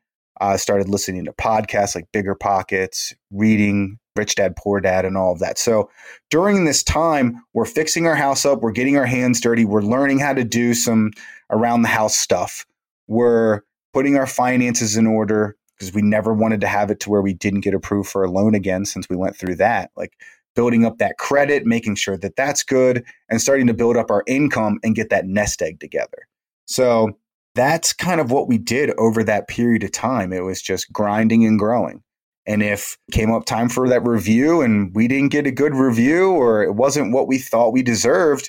[0.40, 5.32] I started listening to podcasts like Bigger Pockets, reading Rich Dad Poor Dad and all
[5.32, 5.58] of that.
[5.58, 5.90] So
[6.30, 10.18] during this time, we're fixing our house up, we're getting our hands dirty, we're learning
[10.18, 11.12] how to do some
[11.50, 12.66] around the house stuff.
[13.06, 17.22] We're putting our finances in order because we never wanted to have it to where
[17.22, 19.90] we didn't get approved for a loan again since we went through that.
[19.96, 20.12] Like
[20.54, 24.24] building up that credit, making sure that that's good, and starting to build up our
[24.26, 26.26] income and get that nest egg together.
[26.66, 27.16] So
[27.54, 30.32] that's kind of what we did over that period of time.
[30.32, 32.02] It was just grinding and growing.
[32.46, 36.30] And if came up time for that review and we didn't get a good review
[36.30, 38.48] or it wasn't what we thought we deserved,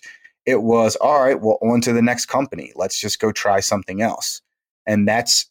[0.49, 2.73] it was all right, well, on to the next company.
[2.75, 4.41] Let's just go try something else.
[4.87, 5.47] And that's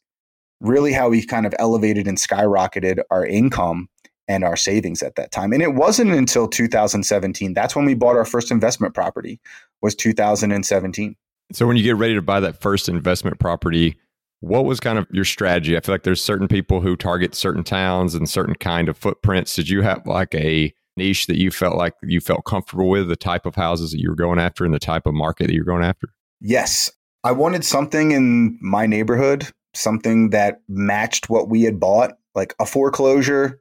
[0.61, 3.88] really how we kind of elevated and skyrocketed our income
[4.26, 5.52] and our savings at that time.
[5.52, 7.54] And it wasn't until 2017.
[7.54, 9.40] That's when we bought our first investment property
[9.80, 11.14] was 2017.
[11.52, 13.96] So when you get ready to buy that first investment property,
[14.40, 15.76] what was kind of your strategy?
[15.76, 19.54] I feel like there's certain people who target certain towns and certain kind of footprints.
[19.54, 23.16] Did you have like a niche that you felt like you felt comfortable with, the
[23.16, 25.64] type of houses that you were going after and the type of market that you're
[25.64, 26.08] going after?
[26.40, 26.92] Yes.
[27.24, 32.66] I wanted something in my neighborhood, something that matched what we had bought, like a
[32.66, 33.61] foreclosure,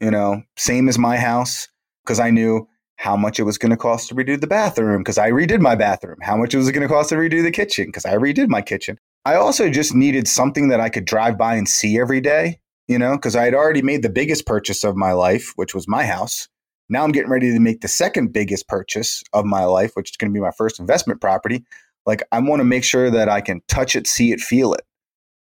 [0.00, 1.68] you know, same as my house,
[2.04, 5.16] because I knew how much it was going to cost to redo the bathroom because
[5.16, 7.86] I redid my bathroom, how much it was going to cost to redo the kitchen
[7.86, 8.98] because I redid my kitchen.
[9.24, 12.98] I also just needed something that I could drive by and see every day, you
[12.98, 16.04] know, because I had already made the biggest purchase of my life, which was my
[16.04, 16.48] house.
[16.90, 20.16] Now I'm getting ready to make the second biggest purchase of my life, which is
[20.16, 21.64] going to be my first investment property.
[22.04, 24.82] Like I want to make sure that I can touch it, see it, feel it.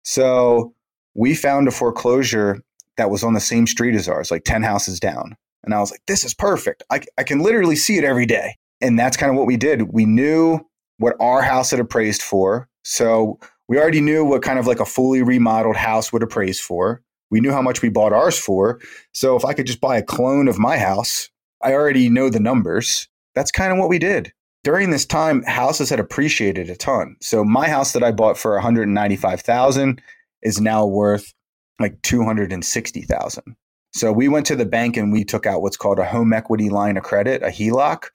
[0.03, 0.73] So
[1.15, 2.61] we found a foreclosure
[2.97, 5.35] that was on the same street as ours, like 10 houses down.
[5.63, 6.83] And I was like, this is perfect.
[6.89, 8.55] I, I can literally see it every day.
[8.81, 9.93] And that's kind of what we did.
[9.93, 10.59] We knew
[10.97, 12.69] what our house had appraised for.
[12.83, 17.01] So we already knew what kind of like a fully remodeled house would appraise for.
[17.31, 18.79] We knew how much we bought ours for.
[19.13, 21.29] So if I could just buy a clone of my house,
[21.63, 23.07] I already know the numbers.
[23.35, 24.31] That's kind of what we did.
[24.63, 27.15] During this time, houses had appreciated a ton.
[27.21, 30.01] So my house that I bought for 195,000
[30.41, 31.33] is now worth
[31.79, 33.55] like 260,000.
[33.93, 36.69] So we went to the bank and we took out what's called a home equity
[36.69, 38.05] line of credit, a HELOC,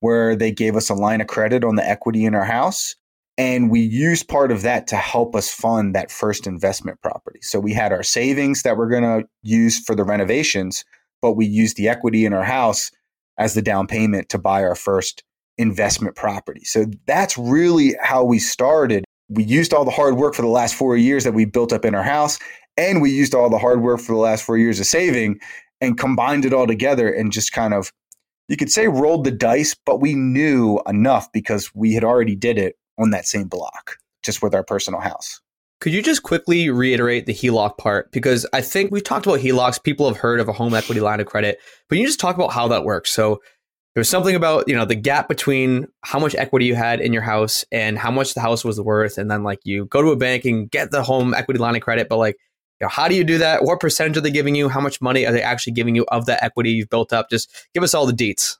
[0.00, 2.96] where they gave us a line of credit on the equity in our house.
[3.38, 7.40] And we used part of that to help us fund that first investment property.
[7.42, 10.84] So we had our savings that we're going to use for the renovations,
[11.24, 12.90] but we used the equity in our house
[13.38, 15.24] as the down payment to buy our first
[15.56, 16.62] investment property.
[16.64, 19.06] So that's really how we started.
[19.30, 21.86] We used all the hard work for the last four years that we built up
[21.86, 22.38] in our house
[22.76, 25.40] and we used all the hard work for the last four years of saving
[25.80, 27.90] and combined it all together and just kind of
[28.48, 32.58] you could say rolled the dice but we knew enough because we had already did
[32.58, 35.40] it on that same block just with our personal house
[35.84, 38.10] could you just quickly reiterate the HELOC part?
[38.10, 39.82] Because I think we've talked about HELOCs.
[39.82, 41.58] People have heard of a home equity line of credit,
[41.90, 43.12] but you just talk about how that works.
[43.12, 43.42] So
[43.94, 47.20] there's something about you know the gap between how much equity you had in your
[47.20, 50.16] house and how much the house was worth, and then like you go to a
[50.16, 52.36] bank and get the home equity line of credit, but like
[52.80, 53.62] you know, how do you do that?
[53.62, 54.70] What percentage are they giving you?
[54.70, 57.28] How much money are they actually giving you of that equity you've built up?
[57.28, 58.56] Just give us all the deets.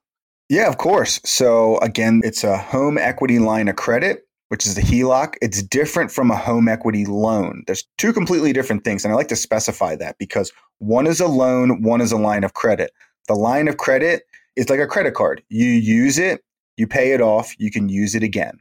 [0.50, 1.20] Yeah, of course.
[1.24, 5.34] So again, it's a home equity line of credit, which is the HELOC.
[5.42, 7.64] It's different from a home equity loan.
[7.66, 9.04] There's two completely different things.
[9.04, 12.44] And I like to specify that because one is a loan, one is a line
[12.44, 12.92] of credit.
[13.26, 14.22] The line of credit
[14.54, 15.42] is like a credit card.
[15.48, 16.44] You use it,
[16.76, 18.60] you pay it off, you can use it again.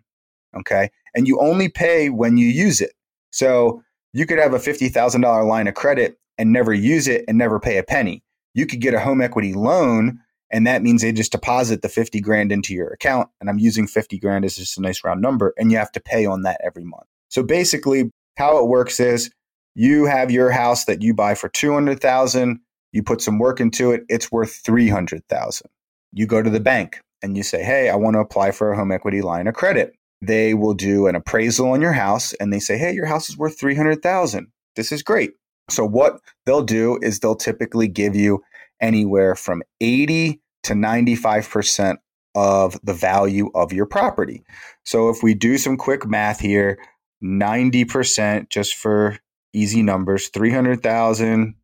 [0.57, 0.89] Okay.
[1.13, 2.93] And you only pay when you use it.
[3.29, 7.59] So you could have a $50,000 line of credit and never use it and never
[7.59, 8.23] pay a penny.
[8.55, 10.19] You could get a home equity loan
[10.53, 13.87] and that means they just deposit the 50 grand into your account and I'm using
[13.87, 16.61] 50 grand as just a nice round number and you have to pay on that
[16.63, 17.07] every month.
[17.29, 19.29] So basically how it works is
[19.75, 22.59] you have your house that you buy for 200,000,
[22.91, 25.67] you put some work into it, it's worth 300,000.
[26.13, 28.75] You go to the bank and you say, "Hey, I want to apply for a
[28.77, 32.59] home equity line of credit." they will do an appraisal on your house and they
[32.59, 34.47] say, hey, your house is worth 300,000.
[34.75, 35.33] This is great.
[35.69, 38.41] So what they'll do is they'll typically give you
[38.81, 41.97] anywhere from 80 to 95%
[42.35, 44.43] of the value of your property.
[44.85, 46.79] So if we do some quick math here,
[47.23, 49.17] 90% just for
[49.53, 51.55] easy numbers, 300,000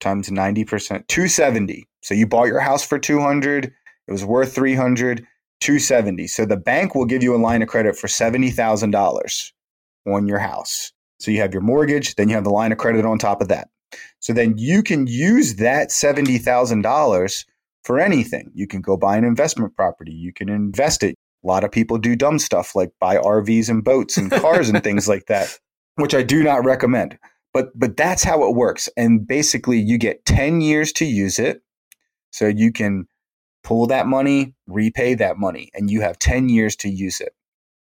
[0.00, 1.88] times 90%, 270.
[2.02, 3.72] So you bought your house for 200, it
[4.12, 5.24] was worth 300,
[5.60, 6.26] 270.
[6.26, 9.52] So the bank will give you a line of credit for $70,000
[10.08, 10.92] on your house.
[11.20, 13.48] So you have your mortgage, then you have the line of credit on top of
[13.48, 13.68] that.
[14.18, 17.44] So then you can use that $70,000
[17.82, 18.50] for anything.
[18.54, 21.14] You can go buy an investment property, you can invest it.
[21.44, 24.82] A lot of people do dumb stuff like buy RVs and boats and cars and
[24.82, 25.58] things like that,
[25.96, 27.18] which I do not recommend.
[27.52, 28.88] But but that's how it works.
[28.96, 31.62] And basically you get 10 years to use it.
[32.30, 33.06] So you can
[33.62, 37.34] pull that money, repay that money, and you have 10 years to use it.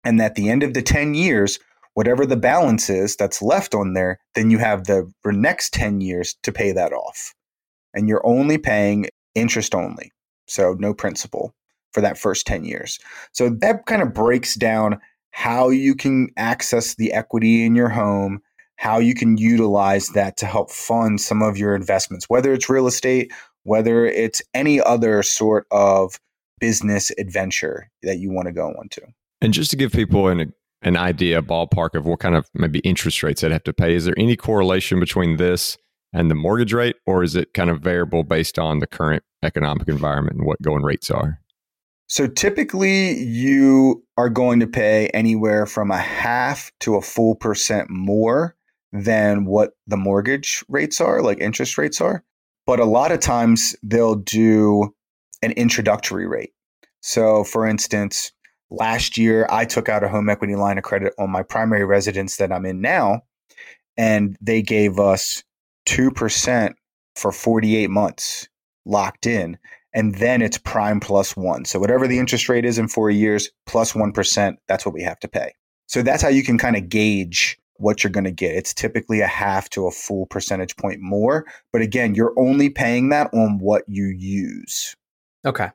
[0.04, 1.58] And at the end of the 10 years,
[1.94, 6.36] whatever the balance is that's left on there, then you have the next 10 years
[6.44, 7.34] to pay that off.
[7.94, 10.12] And you're only paying interest only.
[10.48, 11.54] So no principal
[11.94, 13.00] for that first 10 years.
[13.32, 15.00] So that kind of breaks down
[15.32, 18.42] how you can access the equity in your home,
[18.78, 22.88] how you can utilize that to help fund some of your investments, whether it's real
[22.88, 23.32] estate
[23.66, 26.20] whether it's any other sort of
[26.60, 29.02] business adventure that you want to go into.
[29.42, 33.24] And just to give people an an idea, ballpark of what kind of maybe interest
[33.24, 35.78] rates they'd have to pay, is there any correlation between this
[36.16, 39.88] and the mortgage rate, or is it kind of variable based on the current economic
[39.88, 41.40] environment and what going rates are?
[42.08, 47.90] So typically, you are going to pay anywhere from a half to a full percent
[47.90, 48.56] more
[48.92, 52.24] than what the mortgage rates are, like interest rates are
[52.66, 54.94] but a lot of times they'll do
[55.42, 56.54] an introductory rate.
[57.02, 58.32] So, for instance,
[58.72, 62.38] last year I took out a home equity line of credit on my primary residence
[62.38, 63.22] that I'm in now,
[63.98, 65.44] and they gave us
[65.86, 66.74] 2%
[67.16, 68.48] for 48 months
[68.86, 69.58] locked in.
[69.94, 71.64] And then it's prime plus one.
[71.64, 74.12] So, whatever the interest rate is in four years plus 1,
[74.68, 75.54] that's what we have to pay.
[75.88, 78.56] So, that's how you can kind of gauge what you're going to get.
[78.56, 81.46] It's typically a half to a full percentage point more.
[81.72, 84.96] But again, you're only paying that on what you use.
[85.46, 85.70] Okay.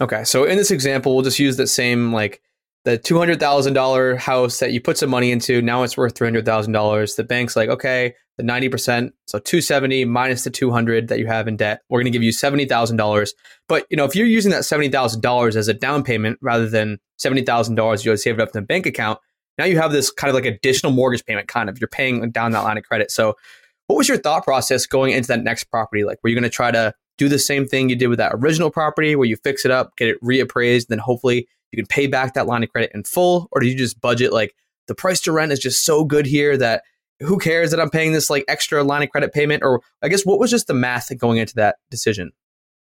[0.00, 0.24] Okay.
[0.24, 2.40] So in this example, we'll just use that same like
[2.88, 6.16] the two hundred thousand dollar house that you put some money into now it's worth
[6.16, 7.16] three hundred thousand dollars.
[7.16, 11.18] The bank's like, okay, the ninety percent, so two seventy minus the two hundred that
[11.18, 13.34] you have in debt, we're going to give you seventy thousand dollars.
[13.68, 16.66] But you know, if you're using that seventy thousand dollars as a down payment rather
[16.66, 19.18] than seventy thousand dollars you save it up in the bank account,
[19.58, 21.46] now you have this kind of like additional mortgage payment.
[21.46, 23.10] Kind of, you're paying down that line of credit.
[23.10, 23.34] So,
[23.88, 26.04] what was your thought process going into that next property?
[26.04, 28.32] Like, were you going to try to do the same thing you did with that
[28.34, 32.06] original property, where you fix it up, get it reappraised, then hopefully you can pay
[32.06, 34.54] back that line of credit in full, or do you just budget like
[34.86, 36.82] the price to rent is just so good here that
[37.20, 39.62] who cares that I'm paying this like extra line of credit payment?
[39.62, 42.32] Or I guess what was just the math going into that decision?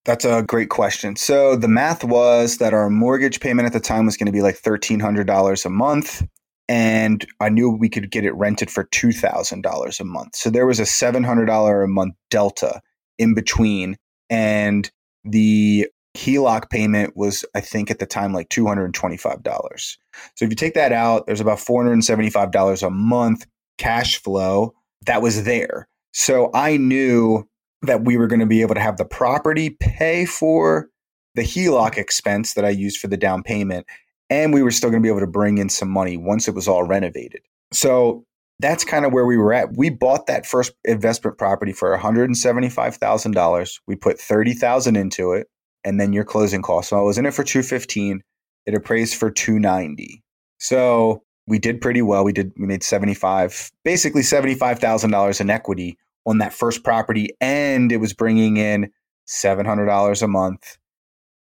[0.05, 1.17] That's a great question.
[1.17, 4.43] So the math was that our mortgage payment at the time was going to be
[4.43, 6.23] like $1,300 a month.
[6.69, 10.37] And I knew we could get it rented for $2,000 a month.
[10.37, 12.81] So there was a $700 a month delta
[13.19, 13.97] in between.
[14.31, 14.89] And
[15.25, 19.97] the HELOC payment was, I think at the time, like $225.
[20.35, 23.47] So if you take that out, there's about $475 a month
[23.79, 24.75] cash flow
[25.05, 25.89] that was there.
[26.13, 27.47] So I knew
[27.83, 30.89] that we were going to be able to have the property pay for
[31.35, 33.87] the HELOC expense that I used for the down payment.
[34.31, 36.55] And we were still going to be able to bring in some money once it
[36.55, 37.43] was all renovated.
[37.73, 38.25] So
[38.59, 39.77] that's kind of where we were at.
[39.77, 43.81] We bought that first investment property for $175,000.
[43.87, 45.47] We put 30,000 into it
[45.87, 46.91] and then your closing costs.
[46.91, 48.21] So I was in it for 215.
[48.67, 50.23] It appraised for 290.
[50.59, 52.25] So we did pretty well.
[52.25, 55.97] We did we made 75 basically $75,000 in equity
[56.27, 58.91] on that first property and it was bringing in
[59.29, 60.77] $700 a month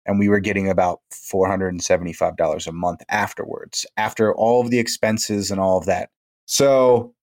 [0.05, 5.59] and we were getting about $475 a month afterwards after all of the expenses and
[5.59, 6.11] all of that.
[6.45, 7.15] So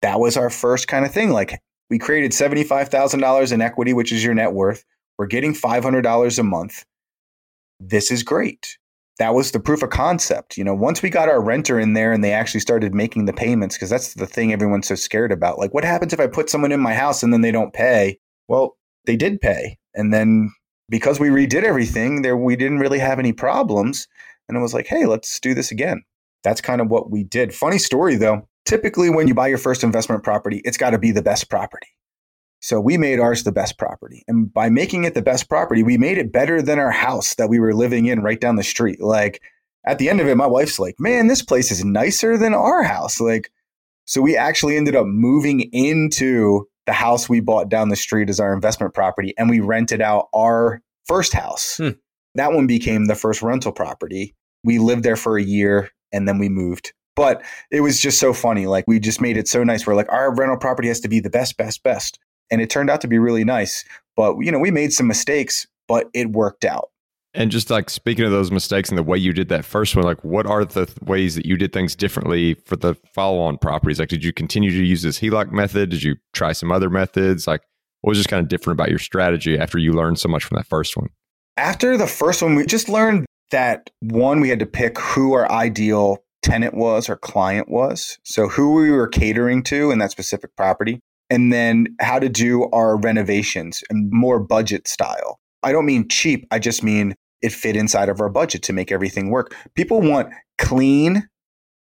[0.00, 4.24] that was our first kind of thing like we created $75,000 in equity which is
[4.24, 4.84] your net worth.
[5.18, 6.84] We're getting $500 a month.
[7.80, 8.76] This is great
[9.18, 10.58] that was the proof of concept.
[10.58, 13.32] You know, once we got our renter in there and they actually started making the
[13.32, 15.58] payments, because that's the thing everyone's so scared about.
[15.58, 18.18] Like, what happens if I put someone in my house and then they don't pay?
[18.48, 18.76] Well,
[19.06, 19.78] they did pay.
[19.94, 20.52] And then
[20.88, 24.06] because we redid everything, there we didn't really have any problems.
[24.48, 26.02] And it was like, hey, let's do this again.
[26.44, 27.54] That's kind of what we did.
[27.54, 28.46] Funny story though.
[28.66, 31.86] Typically, when you buy your first investment property, it's got to be the best property.
[32.66, 34.24] So we made ours the best property.
[34.26, 37.48] And by making it the best property, we made it better than our house that
[37.48, 39.00] we were living in right down the street.
[39.00, 39.40] Like
[39.86, 42.82] at the end of it, my wife's like, man, this place is nicer than our
[42.82, 43.20] house.
[43.20, 43.52] Like,
[44.04, 48.40] so we actually ended up moving into the house we bought down the street as
[48.40, 51.76] our investment property and we rented out our first house.
[51.76, 51.90] Hmm.
[52.34, 54.34] That one became the first rental property.
[54.64, 56.92] We lived there for a year and then we moved.
[57.14, 58.66] But it was just so funny.
[58.66, 59.86] Like we just made it so nice.
[59.86, 62.18] We're like, our rental property has to be the best, best, best
[62.50, 63.84] and it turned out to be really nice.
[64.16, 66.90] But you know, we made some mistakes, but it worked out.
[67.34, 70.06] And just like speaking of those mistakes and the way you did that first one,
[70.06, 74.00] like what are the th- ways that you did things differently for the follow-on properties?
[74.00, 75.90] Like, did you continue to use this HELOC method?
[75.90, 77.46] Did you try some other methods?
[77.46, 77.60] Like,
[78.00, 80.56] what was just kind of different about your strategy after you learned so much from
[80.56, 81.08] that first one?
[81.58, 85.50] After the first one, we just learned that one, we had to pick who our
[85.50, 88.18] ideal tenant was or client was.
[88.24, 92.68] So who we were catering to in that specific property and then how to do
[92.70, 95.40] our renovations and more budget style.
[95.62, 98.90] I don't mean cheap, I just mean it fit inside of our budget to make
[98.90, 99.54] everything work.
[99.74, 101.28] People want clean,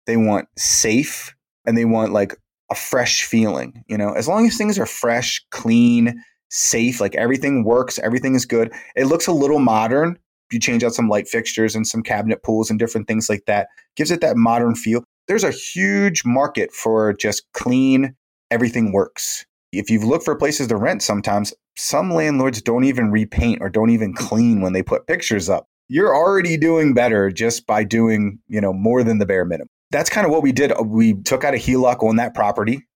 [0.07, 1.35] they want safe,
[1.67, 2.37] and they want like
[2.71, 3.85] a fresh feeling.
[3.87, 8.47] You know, as long as things are fresh, clean, safe, like everything works, everything is
[8.47, 8.73] good.
[8.97, 10.19] It looks a little modern.
[10.51, 13.69] You change out some light fixtures and some cabinet pools and different things like that.
[13.97, 15.03] Gives it that modern feel.
[15.29, 18.15] There's a huge market for just clean,
[18.53, 19.47] everything works.
[19.73, 23.91] If you've looked for places to rent sometimes, some landlords don't even repaint or don't
[23.91, 25.67] even clean when they put pictures up.
[25.89, 29.69] You're already doing better just by doing, you know, more than the bare minimum.
[29.91, 30.73] That's kind of what we did.
[30.73, 32.87] Uh, we took out a HELOC on that property.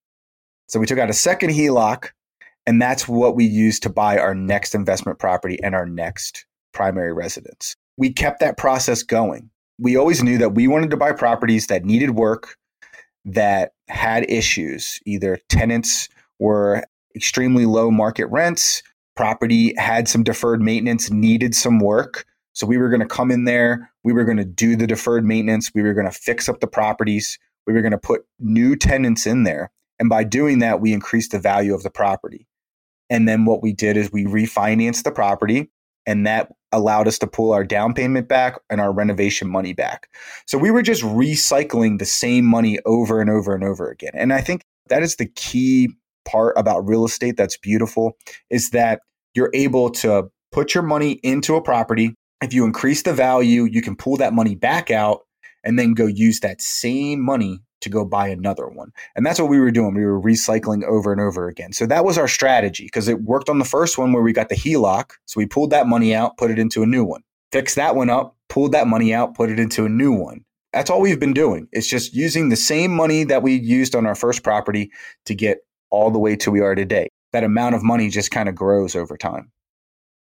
[0.69, 2.09] So we took out a second HELOC,
[2.65, 7.13] and that's what we used to buy our next investment property and our next primary
[7.13, 7.75] residence.
[7.97, 9.49] We kept that process going.
[9.79, 12.55] We always knew that we wanted to buy properties that needed work,
[13.25, 16.09] that had issues, either tenants
[16.39, 16.83] were
[17.15, 18.83] extremely low market rents,
[19.15, 22.25] property had some deferred maintenance, needed some work.
[22.53, 25.25] So we were going to come in there, we were going to do the deferred
[25.25, 28.75] maintenance, we were going to fix up the properties, we were going to put new
[28.75, 29.71] tenants in there.
[29.99, 32.47] And by doing that, we increased the value of the property.
[33.09, 35.69] And then what we did is we refinanced the property
[36.07, 40.09] and that allowed us to pull our down payment back and our renovation money back.
[40.47, 44.13] So we were just recycling the same money over and over and over again.
[44.15, 45.89] And I think that is the key
[46.25, 48.17] part about real estate that's beautiful
[48.49, 49.01] is that
[49.33, 52.15] you're able to put your money into a property.
[52.41, 55.21] If you increase the value, you can pull that money back out
[55.63, 58.91] and then go use that same money to go buy another one.
[59.15, 59.95] And that's what we were doing.
[59.95, 61.73] We were recycling over and over again.
[61.73, 64.49] So that was our strategy because it worked on the first one where we got
[64.49, 65.11] the HELOC.
[65.25, 67.21] So we pulled that money out, put it into a new one,
[67.51, 70.43] fixed that one up, pulled that money out, put it into a new one.
[70.73, 71.67] That's all we've been doing.
[71.71, 74.91] It's just using the same money that we used on our first property
[75.25, 75.59] to get
[75.89, 77.07] all the way to we are today.
[77.33, 79.51] That amount of money just kind of grows over time.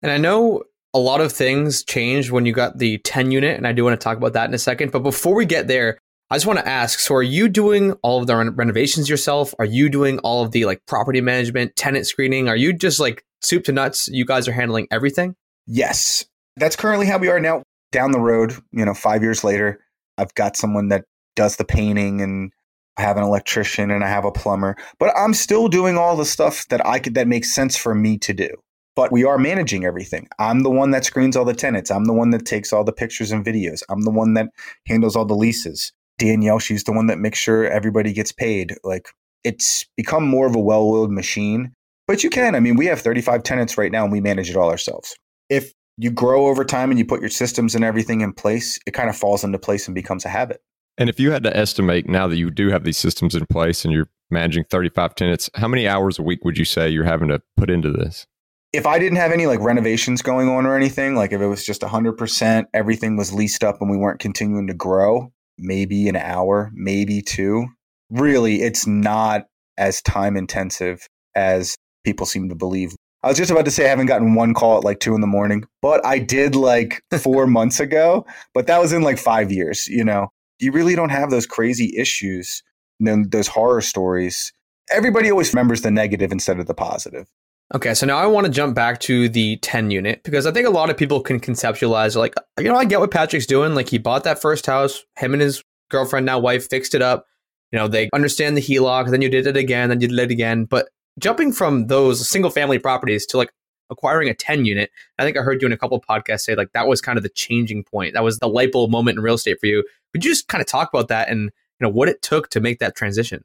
[0.02, 0.62] And I know
[0.94, 4.00] a lot of things changed when you got the 10 unit, and I do want
[4.00, 4.92] to talk about that in a second.
[4.92, 5.98] But before we get there,
[6.28, 9.54] I just want to ask so, are you doing all of the renovations yourself?
[9.60, 12.48] Are you doing all of the like property management, tenant screening?
[12.48, 14.08] Are you just like soup to nuts?
[14.08, 15.36] You guys are handling everything?
[15.68, 16.24] Yes.
[16.56, 17.62] That's currently how we are now.
[17.92, 19.80] Down the road, you know, five years later,
[20.18, 21.04] I've got someone that
[21.36, 22.50] does the painting and
[22.96, 26.24] I have an electrician and I have a plumber, but I'm still doing all the
[26.24, 28.48] stuff that I could that makes sense for me to do.
[28.96, 30.26] But we are managing everything.
[30.38, 31.90] I'm the one that screens all the tenants.
[31.90, 33.82] I'm the one that takes all the pictures and videos.
[33.88, 34.48] I'm the one that
[34.86, 35.92] handles all the leases.
[36.18, 38.76] Danielle, she's the one that makes sure everybody gets paid.
[38.84, 39.08] Like
[39.44, 41.72] it's become more of a well-oiled machine.
[42.06, 42.54] But you can.
[42.54, 45.16] I mean, we have 35 tenants right now and we manage it all ourselves.
[45.50, 48.92] If you grow over time and you put your systems and everything in place, it
[48.92, 50.60] kind of falls into place and becomes a habit.
[50.98, 53.84] And if you had to estimate now that you do have these systems in place
[53.84, 57.28] and you're managing 35 tenants, how many hours a week would you say you're having
[57.28, 58.26] to put into this?
[58.72, 61.64] If I didn't have any like renovations going on or anything, like if it was
[61.64, 66.70] just 100%, everything was leased up and we weren't continuing to grow, maybe an hour,
[66.74, 67.66] maybe two.
[68.10, 69.46] Really, it's not
[69.78, 72.94] as time intensive as people seem to believe.
[73.22, 75.20] I was just about to say I haven't gotten one call at like two in
[75.20, 79.50] the morning, but I did like four months ago, but that was in like five
[79.50, 80.28] years, you know
[80.58, 82.62] you really don't have those crazy issues,
[83.00, 84.52] those horror stories.
[84.90, 87.26] Everybody always remembers the negative instead of the positive.
[87.74, 90.68] Okay, so now I want to jump back to the 10 unit because I think
[90.68, 93.74] a lot of people can conceptualize like, you know, I get what Patrick's doing.
[93.74, 97.26] Like, he bought that first house, him and his girlfriend, now wife, fixed it up.
[97.72, 100.30] You know, they understand the HELOC, then you did it again, then you did it
[100.30, 100.64] again.
[100.64, 100.88] But
[101.18, 103.50] jumping from those single family properties to like
[103.90, 106.72] acquiring a 10 unit, I think I heard you in a couple podcasts say like
[106.72, 108.14] that was kind of the changing point.
[108.14, 109.84] That was the light bulb moment in real estate for you.
[110.12, 111.50] Could you just kind of talk about that and
[111.80, 113.42] you know what it took to make that transition?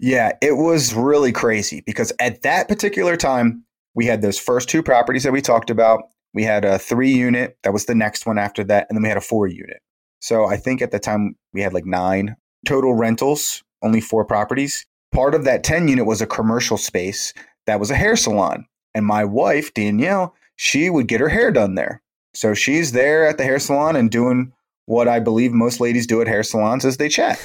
[0.00, 4.82] Yeah, it was really crazy because at that particular time, we had those first two
[4.82, 6.02] properties that we talked about.
[6.34, 9.08] We had a three unit, that was the next one after that, and then we
[9.08, 9.78] had a four unit.
[10.20, 12.36] So I think at the time we had like nine
[12.66, 14.84] total rentals, only four properties.
[15.12, 17.32] Part of that 10 unit was a commercial space
[17.66, 18.66] that was a hair salon.
[18.94, 22.02] And my wife, Danielle, she would get her hair done there.
[22.34, 24.52] So she's there at the hair salon and doing
[24.88, 27.38] what I believe most ladies do at hair salons is they chat.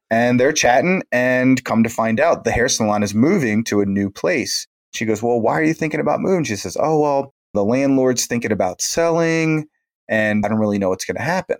[0.10, 3.86] and they're chatting and come to find out the hair salon is moving to a
[3.86, 4.66] new place.
[4.94, 6.44] She goes, Well, why are you thinking about moving?
[6.44, 9.66] She says, Oh, well, the landlord's thinking about selling
[10.08, 11.58] and I don't really know what's going to happen.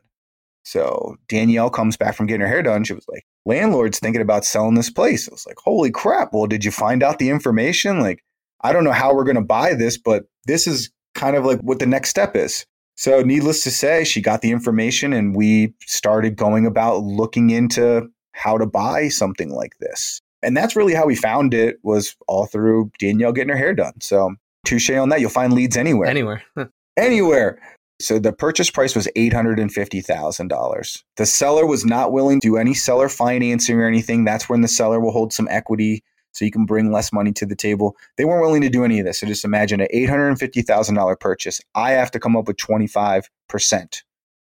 [0.65, 2.85] So Danielle comes back from getting her hair done.
[2.85, 5.29] She was like, Landlord's thinking about selling this place.
[5.29, 6.33] I was like, Holy crap.
[6.33, 8.01] Well, did you find out the information?
[8.01, 8.25] Like,
[8.63, 11.61] I don't know how we're going to buy this, but this is kind of like
[11.61, 12.65] what the next step is.
[12.97, 18.09] So, needless to say, she got the information and we started going about looking into
[18.33, 20.21] how to buy something like this.
[20.43, 23.95] And that's really how we found it was all through Danielle getting her hair done.
[24.01, 24.35] So,
[24.65, 25.21] touche on that.
[25.21, 26.09] You'll find leads anywhere.
[26.09, 26.43] Anywhere.
[26.97, 27.59] anywhere.
[28.01, 31.03] So the purchase price was $850,000.
[31.17, 34.25] The seller was not willing to do any seller financing or anything.
[34.25, 36.05] That's when the seller will hold some equity
[36.37, 37.97] so you can bring less money to the table.
[38.19, 39.21] They weren't willing to do any of this.
[39.21, 41.63] So just imagine an $850,000 purchase.
[41.75, 44.03] I have to come up with 25%,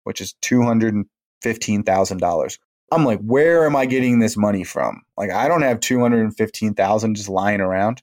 [0.04, 2.58] which is $215,000.
[2.92, 5.04] I'm like, where am I getting this money from?
[5.16, 8.02] Like, I don't have 215,000 just lying around.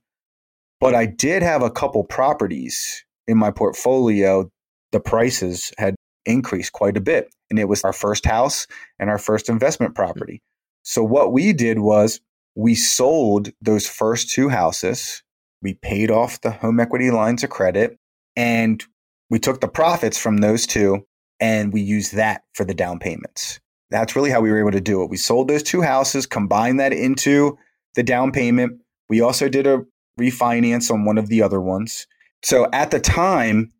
[0.80, 4.50] But I did have a couple properties in my portfolio.
[4.92, 7.28] The prices had increased quite a bit.
[7.50, 8.66] And it was our first house
[8.98, 10.40] and our first investment property.
[10.82, 12.20] So what we did was
[12.56, 15.22] we sold those first two houses.
[15.62, 17.98] We paid off the home equity lines of credit
[18.34, 18.82] and
[19.30, 21.06] we took the profits from those two
[21.38, 23.60] and we used that for the down payments.
[23.90, 25.10] That's really how we were able to do it.
[25.10, 27.58] We sold those two houses, combined that into
[27.94, 28.80] the down payment.
[29.08, 29.84] We also did a
[30.18, 32.06] refinance on one of the other ones.
[32.42, 33.72] So at the time,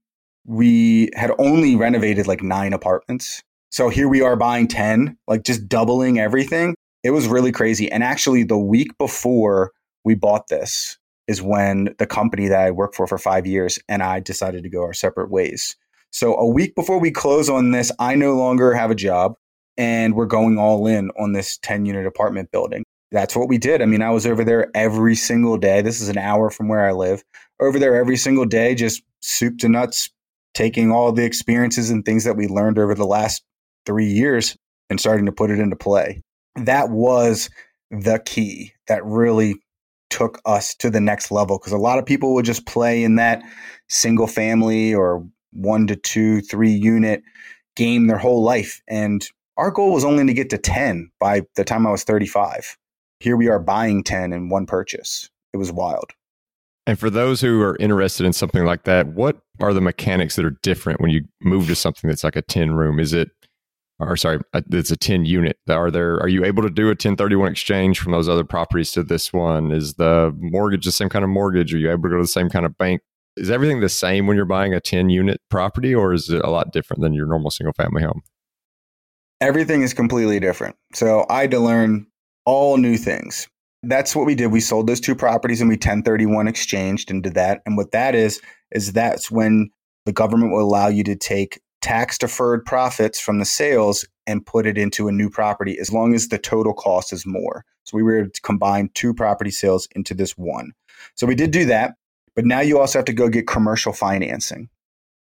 [0.45, 3.43] we had only renovated like nine apartments.
[3.71, 6.75] So here we are buying 10, like just doubling everything.
[7.07, 7.89] It was really crazy.
[7.93, 9.71] And actually, the week before
[10.05, 10.99] we bought this
[11.29, 14.69] is when the company that I worked for for five years and I decided to
[14.69, 15.77] go our separate ways.
[16.11, 19.37] So a week before we close on this, I no longer have a job
[19.77, 22.83] and we're going all in on this 10 unit apartment building.
[23.13, 23.83] That's what we did.
[23.83, 25.83] I mean, I was over there every single day.
[25.83, 27.23] This is an hour from where I live.
[27.61, 30.11] Over there every single day, just soup to nuts,
[30.55, 33.45] taking all the experiences and things that we learned over the last
[33.85, 34.57] three years
[34.91, 36.21] and starting to put it into play.
[36.57, 37.51] That was
[37.91, 39.57] the key that really
[40.11, 43.17] took us to the next level because a lot of people would just play in
[43.17, 43.43] that
[43.89, 47.23] single family or one to two, three unit
[47.75, 48.81] game their whole life.
[48.89, 49.27] And
[49.57, 52.77] our goal was only to get to 10 by the time I was 35.
[53.21, 55.31] Here we are buying 10 in one purchase.
[55.53, 56.13] It was wild.
[56.87, 60.45] And for those who are interested in something like that, what are the mechanics that
[60.45, 63.01] are different when you move to something that's like a 10 room?
[63.01, 63.31] Is it
[63.99, 65.59] or sorry, uh, it's a 10 unit.
[65.69, 69.03] Are there are you able to do a 1031 exchange from those other properties to
[69.03, 69.73] this one?
[69.73, 71.73] Is the mortgage the same kind of mortgage?
[71.75, 73.01] Are you able to go to the same kind of bank?
[73.37, 76.51] Is everything the same when you're buying a 10 unit property or is it a
[76.51, 78.23] lot different than your normal single family home?
[79.41, 80.77] Everything is completely different.
[80.95, 82.07] So I had to learn
[82.47, 83.49] all new things.
[83.83, 84.49] That's what we did.
[84.49, 87.61] We sold those two properties and we 1031 exchanged did that.
[87.67, 88.41] And what that is,
[88.73, 89.71] is that's when
[90.07, 94.67] the government will allow you to take tax deferred profits from the sales and put
[94.67, 97.65] it into a new property as long as the total cost is more.
[97.85, 100.73] So we were able to combine two property sales into this one.
[101.15, 101.95] So we did do that,
[102.35, 104.69] but now you also have to go get commercial financing.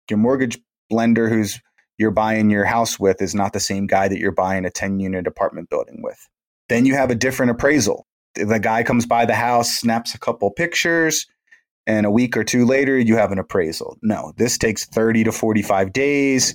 [0.09, 0.59] Your mortgage
[0.89, 1.61] lender who's
[1.99, 4.99] you're buying your house with is not the same guy that you're buying a 10
[4.99, 6.27] unit apartment building with.
[6.67, 8.07] Then you have a different appraisal.
[8.33, 11.27] The guy comes by the house, snaps a couple pictures,
[11.87, 13.97] and a week or two later you have an appraisal.
[14.01, 16.53] No, this takes 30 to 45 days.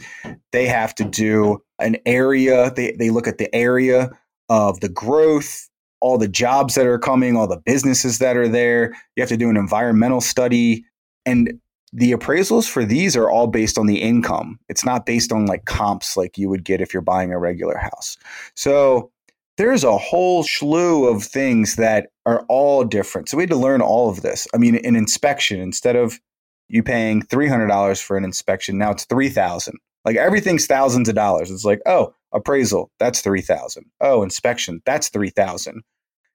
[0.53, 4.11] They have to do an area, they, they look at the area
[4.49, 5.69] of the growth,
[6.01, 8.93] all the jobs that are coming, all the businesses that are there.
[9.17, 10.85] You have to do an environmental study.
[11.25, 11.61] And
[11.93, 14.59] the appraisals for these are all based on the income.
[14.69, 17.77] It's not based on like comps like you would get if you're buying a regular
[17.77, 18.17] house.
[18.55, 19.11] So
[19.57, 23.29] there's a whole slew of things that are all different.
[23.29, 24.47] So we had to learn all of this.
[24.55, 26.21] I mean, an inspection instead of
[26.69, 29.75] you paying three hundred dollars for an inspection, now it's three thousand.
[30.05, 31.51] Like everything's thousands of dollars.
[31.51, 33.87] It's like, oh, appraisal, that's three thousand.
[34.01, 35.83] Oh, inspection, that's three thousand.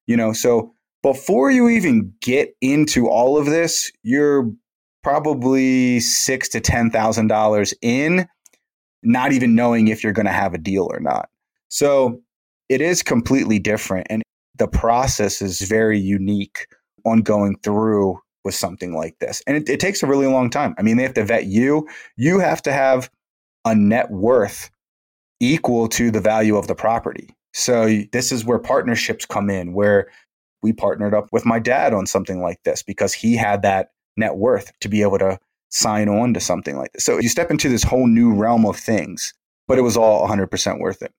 [0.05, 4.51] You know, so before you even get into all of this, you're
[5.01, 8.27] probably six to ten thousand dollars in,
[9.01, 11.29] not even knowing if you're going to have a deal or not.
[11.69, 12.21] So
[12.67, 14.23] it is completely different and
[14.57, 16.67] the process is very unique
[17.05, 19.41] on going through with something like this.
[19.47, 20.75] And it, it, takes a really long time.
[20.77, 21.87] I mean they have to vet you.
[22.15, 23.09] You have to have
[23.65, 24.69] a net worth
[25.39, 27.29] equal to the value of the property.
[27.53, 30.09] So this is where partnerships come in where
[30.61, 34.35] we partnered up with my dad on something like this because he had that net
[34.35, 35.39] worth to be able to
[35.69, 37.03] sign on to something like this.
[37.03, 39.33] So you step into this whole new realm of things
[39.67, 41.11] but it was all 100% worth it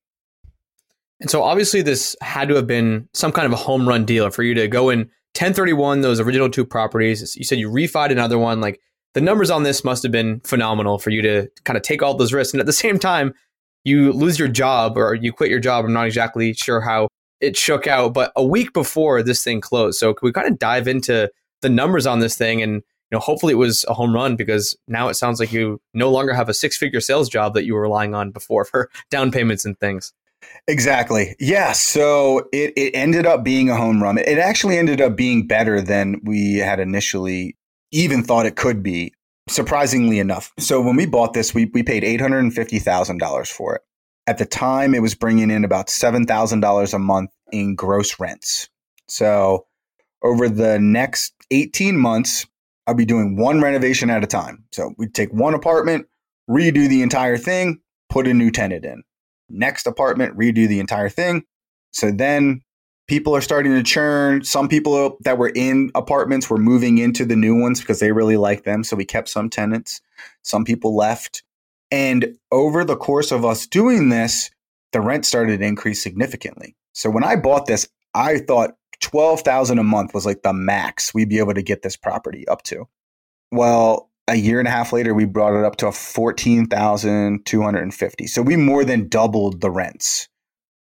[1.21, 4.31] and so obviously this had to have been some kind of a home run deal
[4.31, 7.37] for you to go in 1031 those original two properties.
[7.37, 8.61] You said you refied another one.
[8.61, 8.81] Like
[9.15, 12.15] the numbers on this must have been phenomenal for you to kind of take all
[12.15, 12.55] those risks.
[12.55, 13.35] And at the same time,
[13.85, 15.85] you lose your job or you quit your job.
[15.85, 17.09] I'm not exactly sure how
[17.41, 19.99] it shook out, but a week before this thing closed.
[19.99, 21.31] So we kind of dive into
[21.63, 24.77] the numbers on this thing and you know hopefully it was a home run because
[24.89, 27.75] now it sounds like you no longer have a six figure sales job that you
[27.75, 30.13] were relying on before for down payments and things.
[30.69, 31.37] Exactly.
[31.39, 31.73] Yeah.
[31.73, 34.19] So it, it ended up being a home run.
[34.19, 37.57] It actually ended up being better than we had initially
[37.93, 39.13] even thought it could be,
[39.49, 40.53] surprisingly enough.
[40.59, 43.83] So when we bought this, we, we paid $850,000 for it.
[44.27, 48.69] At the time, it was bringing in about $7,000 a month in gross rents.
[49.07, 49.67] So
[50.23, 52.45] over the next 18 months,
[52.89, 54.65] I'll be doing one renovation at a time.
[54.73, 56.07] So we'd take one apartment,
[56.51, 59.05] redo the entire thing, put a new tenant in
[59.49, 61.45] next apartment, redo the entire thing.
[61.93, 62.63] So then
[63.09, 64.45] people are starting to churn.
[64.45, 68.37] Some people that were in apartments were moving into the new ones because they really
[68.37, 68.85] like them.
[68.85, 70.01] So we kept some tenants.
[70.43, 71.43] Some people left.
[71.91, 74.51] And over the course of us doing this,
[74.93, 76.77] the rent started to increase significantly.
[76.93, 81.29] So when I bought this, I thought 12,000 a month was like the max we'd
[81.29, 82.87] be able to get this property up to.
[83.53, 88.27] Well, a year and a half later, we brought it up to 14,250.
[88.27, 90.29] So we more than doubled the rents.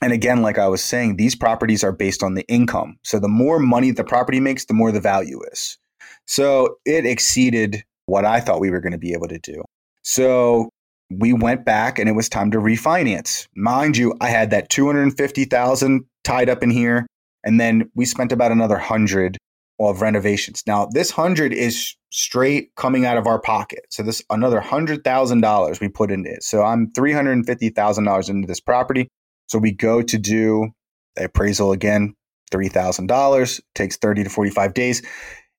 [0.02, 2.98] And again, like I was saying, these properties are based on the income.
[3.04, 5.78] So the more money the property makes, the more the value is.
[6.26, 9.64] So it exceeded what I thought we were going to be able to do.
[10.04, 10.70] So
[11.10, 13.48] we went back and it was time to refinance.
[13.56, 17.08] Mind you, I had that 250,000 tied up in here
[17.44, 19.38] and then we spent about another 100
[19.80, 20.63] of renovations.
[20.65, 23.86] Now, this hundred is straight coming out of our pocket.
[23.89, 26.43] So this another hundred thousand dollars we put into it.
[26.43, 29.07] So I'm three hundred and fifty thousand dollars into this property.
[29.47, 30.69] So we go to do
[31.15, 32.15] the appraisal again,
[32.51, 33.61] three thousand dollars.
[33.75, 35.01] Takes thirty to forty five days.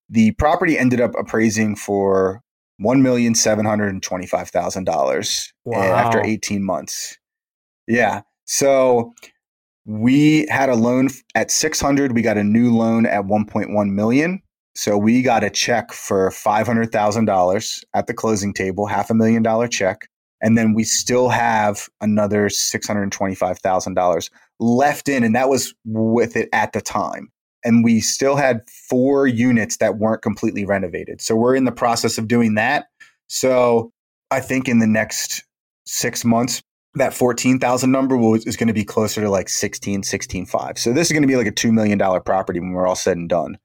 [0.08, 2.42] The property ended up appraising for
[2.78, 7.18] one million seven hundred and twenty five thousand dollars eh, after eighteen months.
[7.86, 8.22] Yeah.
[8.46, 9.12] So
[9.88, 12.14] we had a loan at 600.
[12.14, 14.42] We got a new loan at 1.1 million.
[14.76, 19.66] So we got a check for $500,000 at the closing table, half a million dollar
[19.66, 20.06] check.
[20.42, 24.30] And then we still have another $625,000
[24.60, 25.24] left in.
[25.24, 27.32] And that was with it at the time.
[27.64, 28.60] And we still had
[28.90, 31.22] four units that weren't completely renovated.
[31.22, 32.88] So we're in the process of doing that.
[33.28, 33.90] So
[34.30, 35.44] I think in the next
[35.86, 36.62] six months,
[36.94, 40.78] that 14,000 number will, is going to be closer to like 16, 16.5.
[40.78, 43.16] So this is going to be like a $2 million property when we're all said
[43.16, 43.58] and done.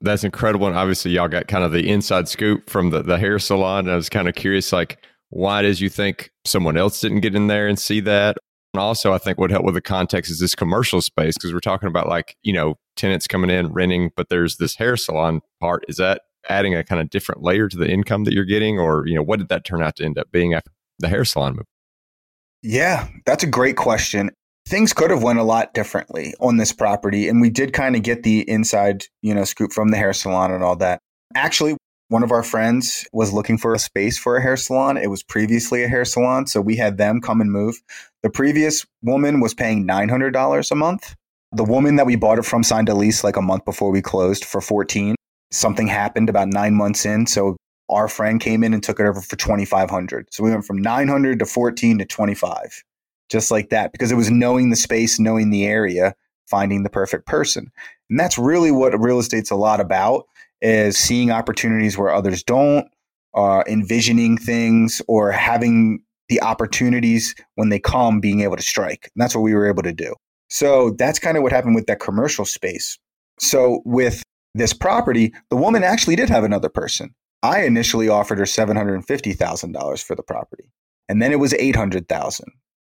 [0.00, 0.68] That's incredible.
[0.68, 3.80] And obviously y'all got kind of the inside scoop from the, the hair salon.
[3.80, 4.98] And I was kind of curious, like,
[5.30, 8.36] why does you think someone else didn't get in there and see that?
[8.74, 11.60] And also, I think what help with the context is this commercial space because we're
[11.60, 15.84] talking about like, you know, tenants coming in, renting, but there's this hair salon part.
[15.88, 18.78] Is that adding a kind of different layer to the income that you're getting?
[18.78, 21.24] Or, you know, what did that turn out to end up being after the hair
[21.24, 21.66] salon move?
[22.62, 24.30] Yeah, that's a great question.
[24.66, 28.02] Things could have went a lot differently on this property and we did kind of
[28.02, 30.98] get the inside, you know, scoop from the hair salon and all that.
[31.34, 31.76] Actually,
[32.08, 34.96] one of our friends was looking for a space for a hair salon.
[34.96, 37.80] It was previously a hair salon, so we had them come and move.
[38.22, 41.14] The previous woman was paying $900 a month.
[41.52, 44.02] The woman that we bought it from signed a lease like a month before we
[44.02, 45.14] closed for 14.
[45.50, 47.56] Something happened about 9 months in, so
[47.90, 51.38] our friend came in and took it over for 2500 so we went from 900
[51.38, 52.84] to 14 to 25
[53.28, 56.14] just like that because it was knowing the space knowing the area
[56.48, 57.70] finding the perfect person.
[58.10, 60.26] And that's really what real estate's a lot about
[60.60, 62.88] is seeing opportunities where others don't
[63.34, 69.10] uh, envisioning things or having the opportunities when they come being able to strike.
[69.14, 70.14] And that's what we were able to do.
[70.48, 72.98] So that's kind of what happened with that commercial space.
[73.38, 74.22] So with
[74.54, 80.14] this property the woman actually did have another person I initially offered her $750,000 for
[80.14, 80.70] the property.
[81.08, 82.46] And then it was 800,000.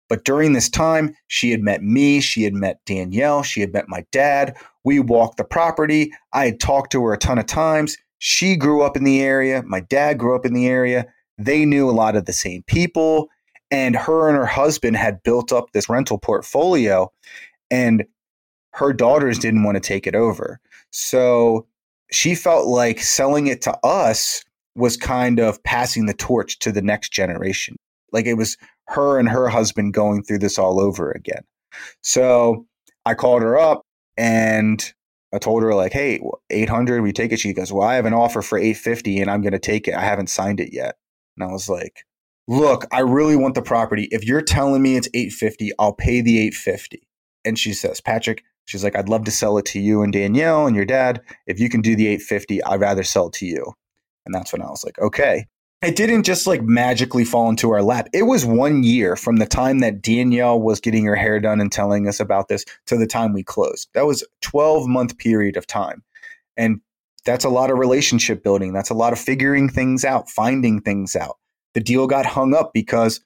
[0.07, 3.87] But during this time, she had met me, she had met Danielle, she had met
[3.87, 4.57] my dad.
[4.83, 6.11] We walked the property.
[6.33, 7.95] I had talked to her a ton of times.
[8.17, 11.05] She grew up in the area, my dad grew up in the area.
[11.37, 13.29] They knew a lot of the same people,
[13.71, 17.11] and her and her husband had built up this rental portfolio
[17.71, 18.03] and
[18.73, 20.59] her daughters didn't want to take it over.
[20.91, 21.67] So
[22.11, 24.43] she felt like selling it to us
[24.75, 27.75] was kind of passing the torch to the next generation.
[28.11, 28.57] Like it was
[28.87, 31.43] her and her husband going through this all over again.
[32.01, 32.65] So
[33.05, 33.83] I called her up
[34.17, 34.93] and
[35.33, 38.13] I told her like, "Hey, 800, we take it." She goes, "Well, I have an
[38.13, 39.93] offer for 850 and I'm going to take it.
[39.93, 40.95] I haven't signed it yet."
[41.37, 42.03] And I was like,
[42.47, 44.07] "Look, I really want the property.
[44.11, 47.07] If you're telling me it's 850, I'll pay the 850."
[47.45, 50.67] And she says, "Patrick, She's like, I'd love to sell it to you and Danielle
[50.67, 51.23] and your dad.
[51.47, 53.73] If you can do the 850, I'd rather sell it to you.
[54.27, 55.47] And that's when I was like, okay.
[55.81, 58.09] It didn't just like magically fall into our lap.
[58.13, 61.71] It was one year from the time that Danielle was getting her hair done and
[61.71, 63.89] telling us about this to the time we closed.
[63.95, 66.03] That was 12 month period of time.
[66.55, 66.79] And
[67.25, 68.71] that's a lot of relationship building.
[68.71, 71.37] That's a lot of figuring things out, finding things out.
[71.73, 73.21] The deal got hung up because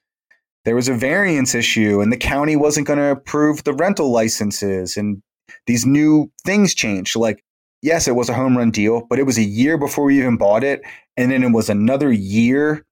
[0.64, 4.96] there was a variance issue and the county wasn't going to approve the rental licenses
[4.96, 5.22] and
[5.66, 7.16] these new things changed.
[7.16, 7.42] Like,
[7.82, 10.36] yes, it was a home run deal, but it was a year before we even
[10.36, 10.82] bought it.
[11.16, 12.84] And then it was another year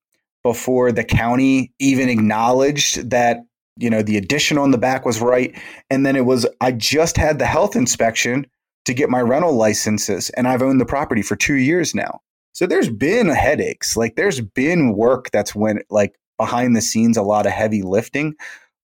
[0.43, 3.39] before the county even acknowledged that,
[3.77, 5.57] you know, the addition on the back was right.
[5.91, 8.47] And then it was, I just had the health inspection
[8.85, 12.21] to get my rental licenses, and I've owned the property for two years now.
[12.53, 13.97] So there's been headaches.
[13.97, 18.35] Like, there's been work that's went like behind the scenes, a lot of heavy lifting.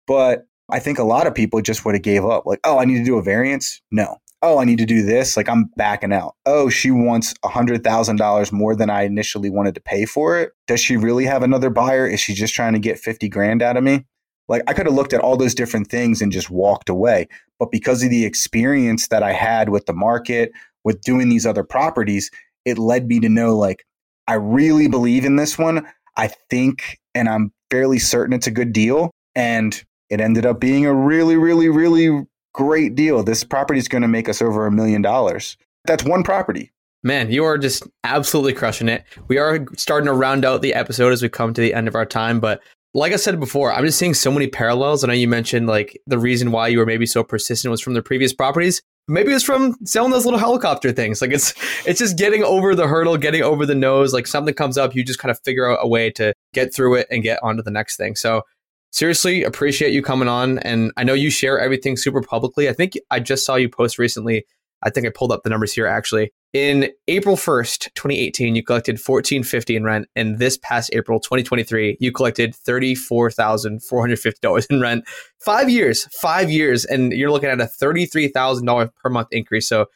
[0.07, 2.47] But I think a lot of people just would have gave up.
[2.47, 3.81] Like, oh, I need to do a variance.
[3.91, 4.19] No.
[4.41, 5.37] Oh, I need to do this.
[5.37, 6.37] Like, I'm backing out.
[6.47, 10.39] Oh, she wants a hundred thousand dollars more than I initially wanted to pay for
[10.39, 10.53] it.
[10.67, 12.07] Does she really have another buyer?
[12.07, 14.05] Is she just trying to get fifty grand out of me?
[14.47, 17.29] Like, I could have looked at all those different things and just walked away.
[17.59, 20.53] But because of the experience that I had with the market,
[20.85, 22.31] with doing these other properties,
[22.65, 23.85] it led me to know like
[24.29, 25.87] I really believe in this one.
[26.17, 29.11] I think, and I'm fairly certain it's a good deal.
[29.35, 33.23] And it ended up being a really, really, really great deal.
[33.23, 35.57] This property is going to make us over a million dollars.
[35.85, 36.73] That's one property.
[37.03, 39.05] Man, you are just absolutely crushing it.
[39.29, 41.95] We are starting to round out the episode as we come to the end of
[41.95, 42.61] our time, but
[42.95, 45.05] like I said before, I'm just seeing so many parallels.
[45.05, 47.95] I know you mentioned like the reason why you were maybe so persistent was from
[47.95, 48.83] the previous properties.
[49.07, 51.23] Maybe it's from selling those little helicopter things.
[51.23, 51.55] Like it's
[51.87, 54.13] it's just getting over the hurdle, getting over the nose.
[54.13, 56.97] Like something comes up, you just kind of figure out a way to get through
[56.97, 58.17] it and get onto the next thing.
[58.17, 58.43] So
[58.91, 60.59] seriously appreciate you coming on.
[60.61, 62.69] And I know you share everything super publicly.
[62.69, 64.47] I think I just saw you post recently.
[64.83, 66.33] I think I pulled up the numbers here actually.
[66.53, 72.11] In April 1st, 2018, you collected 1450 in rent, and this past April 2023, you
[72.11, 75.05] collected $34,450 in rent.
[75.41, 79.69] 5 years, 5 years and you're looking at a $33,000 per month increase.
[79.69, 79.87] So,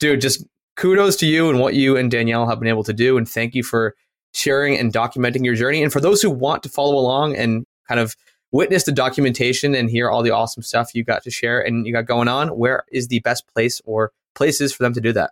[0.00, 0.44] dude, just
[0.76, 3.54] kudos to you and what you and Danielle have been able to do and thank
[3.54, 3.94] you for
[4.34, 5.82] sharing and documenting your journey.
[5.82, 8.16] And for those who want to follow along and kind of
[8.52, 11.92] witness the documentation and hear all the awesome stuff you got to share and you
[11.92, 15.30] got going on, where is the best place or places for them to do that?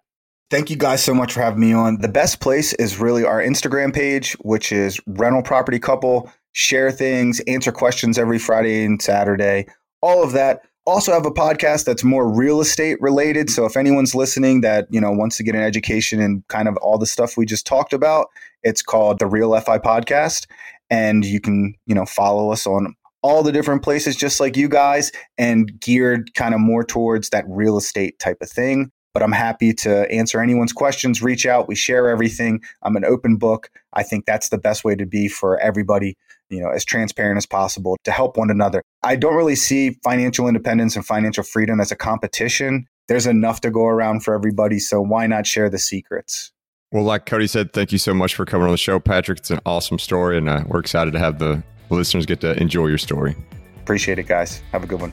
[0.50, 2.00] Thank you guys so much for having me on.
[2.00, 6.32] The best place is really our Instagram page, which is Rental Property Couple.
[6.52, 9.66] Share things, answer questions every Friday and Saturday,
[10.00, 10.62] all of that.
[10.86, 13.48] Also have a podcast that's more real estate related.
[13.48, 16.76] So if anyone's listening that, you know, wants to get an education in kind of
[16.78, 18.26] all the stuff we just talked about,
[18.64, 20.46] it's called the Real FI Podcast.
[20.88, 24.68] And you can, you know, follow us on all the different places just like you
[24.68, 29.32] guys and geared kind of more towards that real estate type of thing but I'm
[29.32, 31.22] happy to answer anyone's questions.
[31.22, 31.68] Reach out.
[31.68, 32.62] We share everything.
[32.82, 33.70] I'm an open book.
[33.92, 36.16] I think that's the best way to be for everybody,
[36.48, 38.82] you know, as transparent as possible to help one another.
[39.02, 42.86] I don't really see financial independence and financial freedom as a competition.
[43.08, 44.78] There's enough to go around for everybody.
[44.78, 46.52] So why not share the secrets?
[46.92, 49.38] Well, like Cody said, thank you so much for coming on the show, Patrick.
[49.38, 51.62] It's an awesome story, and uh, we're excited to have the
[51.97, 53.36] listeners get to enjoy your story.
[53.82, 54.62] Appreciate it, guys.
[54.72, 55.12] Have a good one.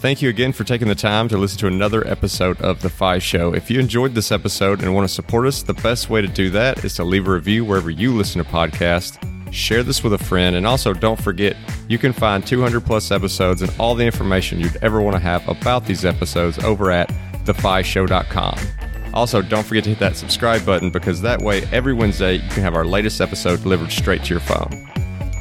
[0.00, 3.18] Thank you again for taking the time to listen to another episode of The FI
[3.18, 3.52] Show.
[3.52, 6.48] If you enjoyed this episode and want to support us, the best way to do
[6.50, 9.18] that is to leave a review wherever you listen to podcasts.
[9.52, 11.54] Share this with a friend, and also don't forget
[11.88, 15.46] you can find 200 plus episodes and all the information you'd ever want to have
[15.48, 17.08] about these episodes over at
[17.44, 18.58] thefishow.com.
[19.12, 22.62] Also, don't forget to hit that subscribe button because that way every Wednesday you can
[22.62, 24.89] have our latest episode delivered straight to your phone.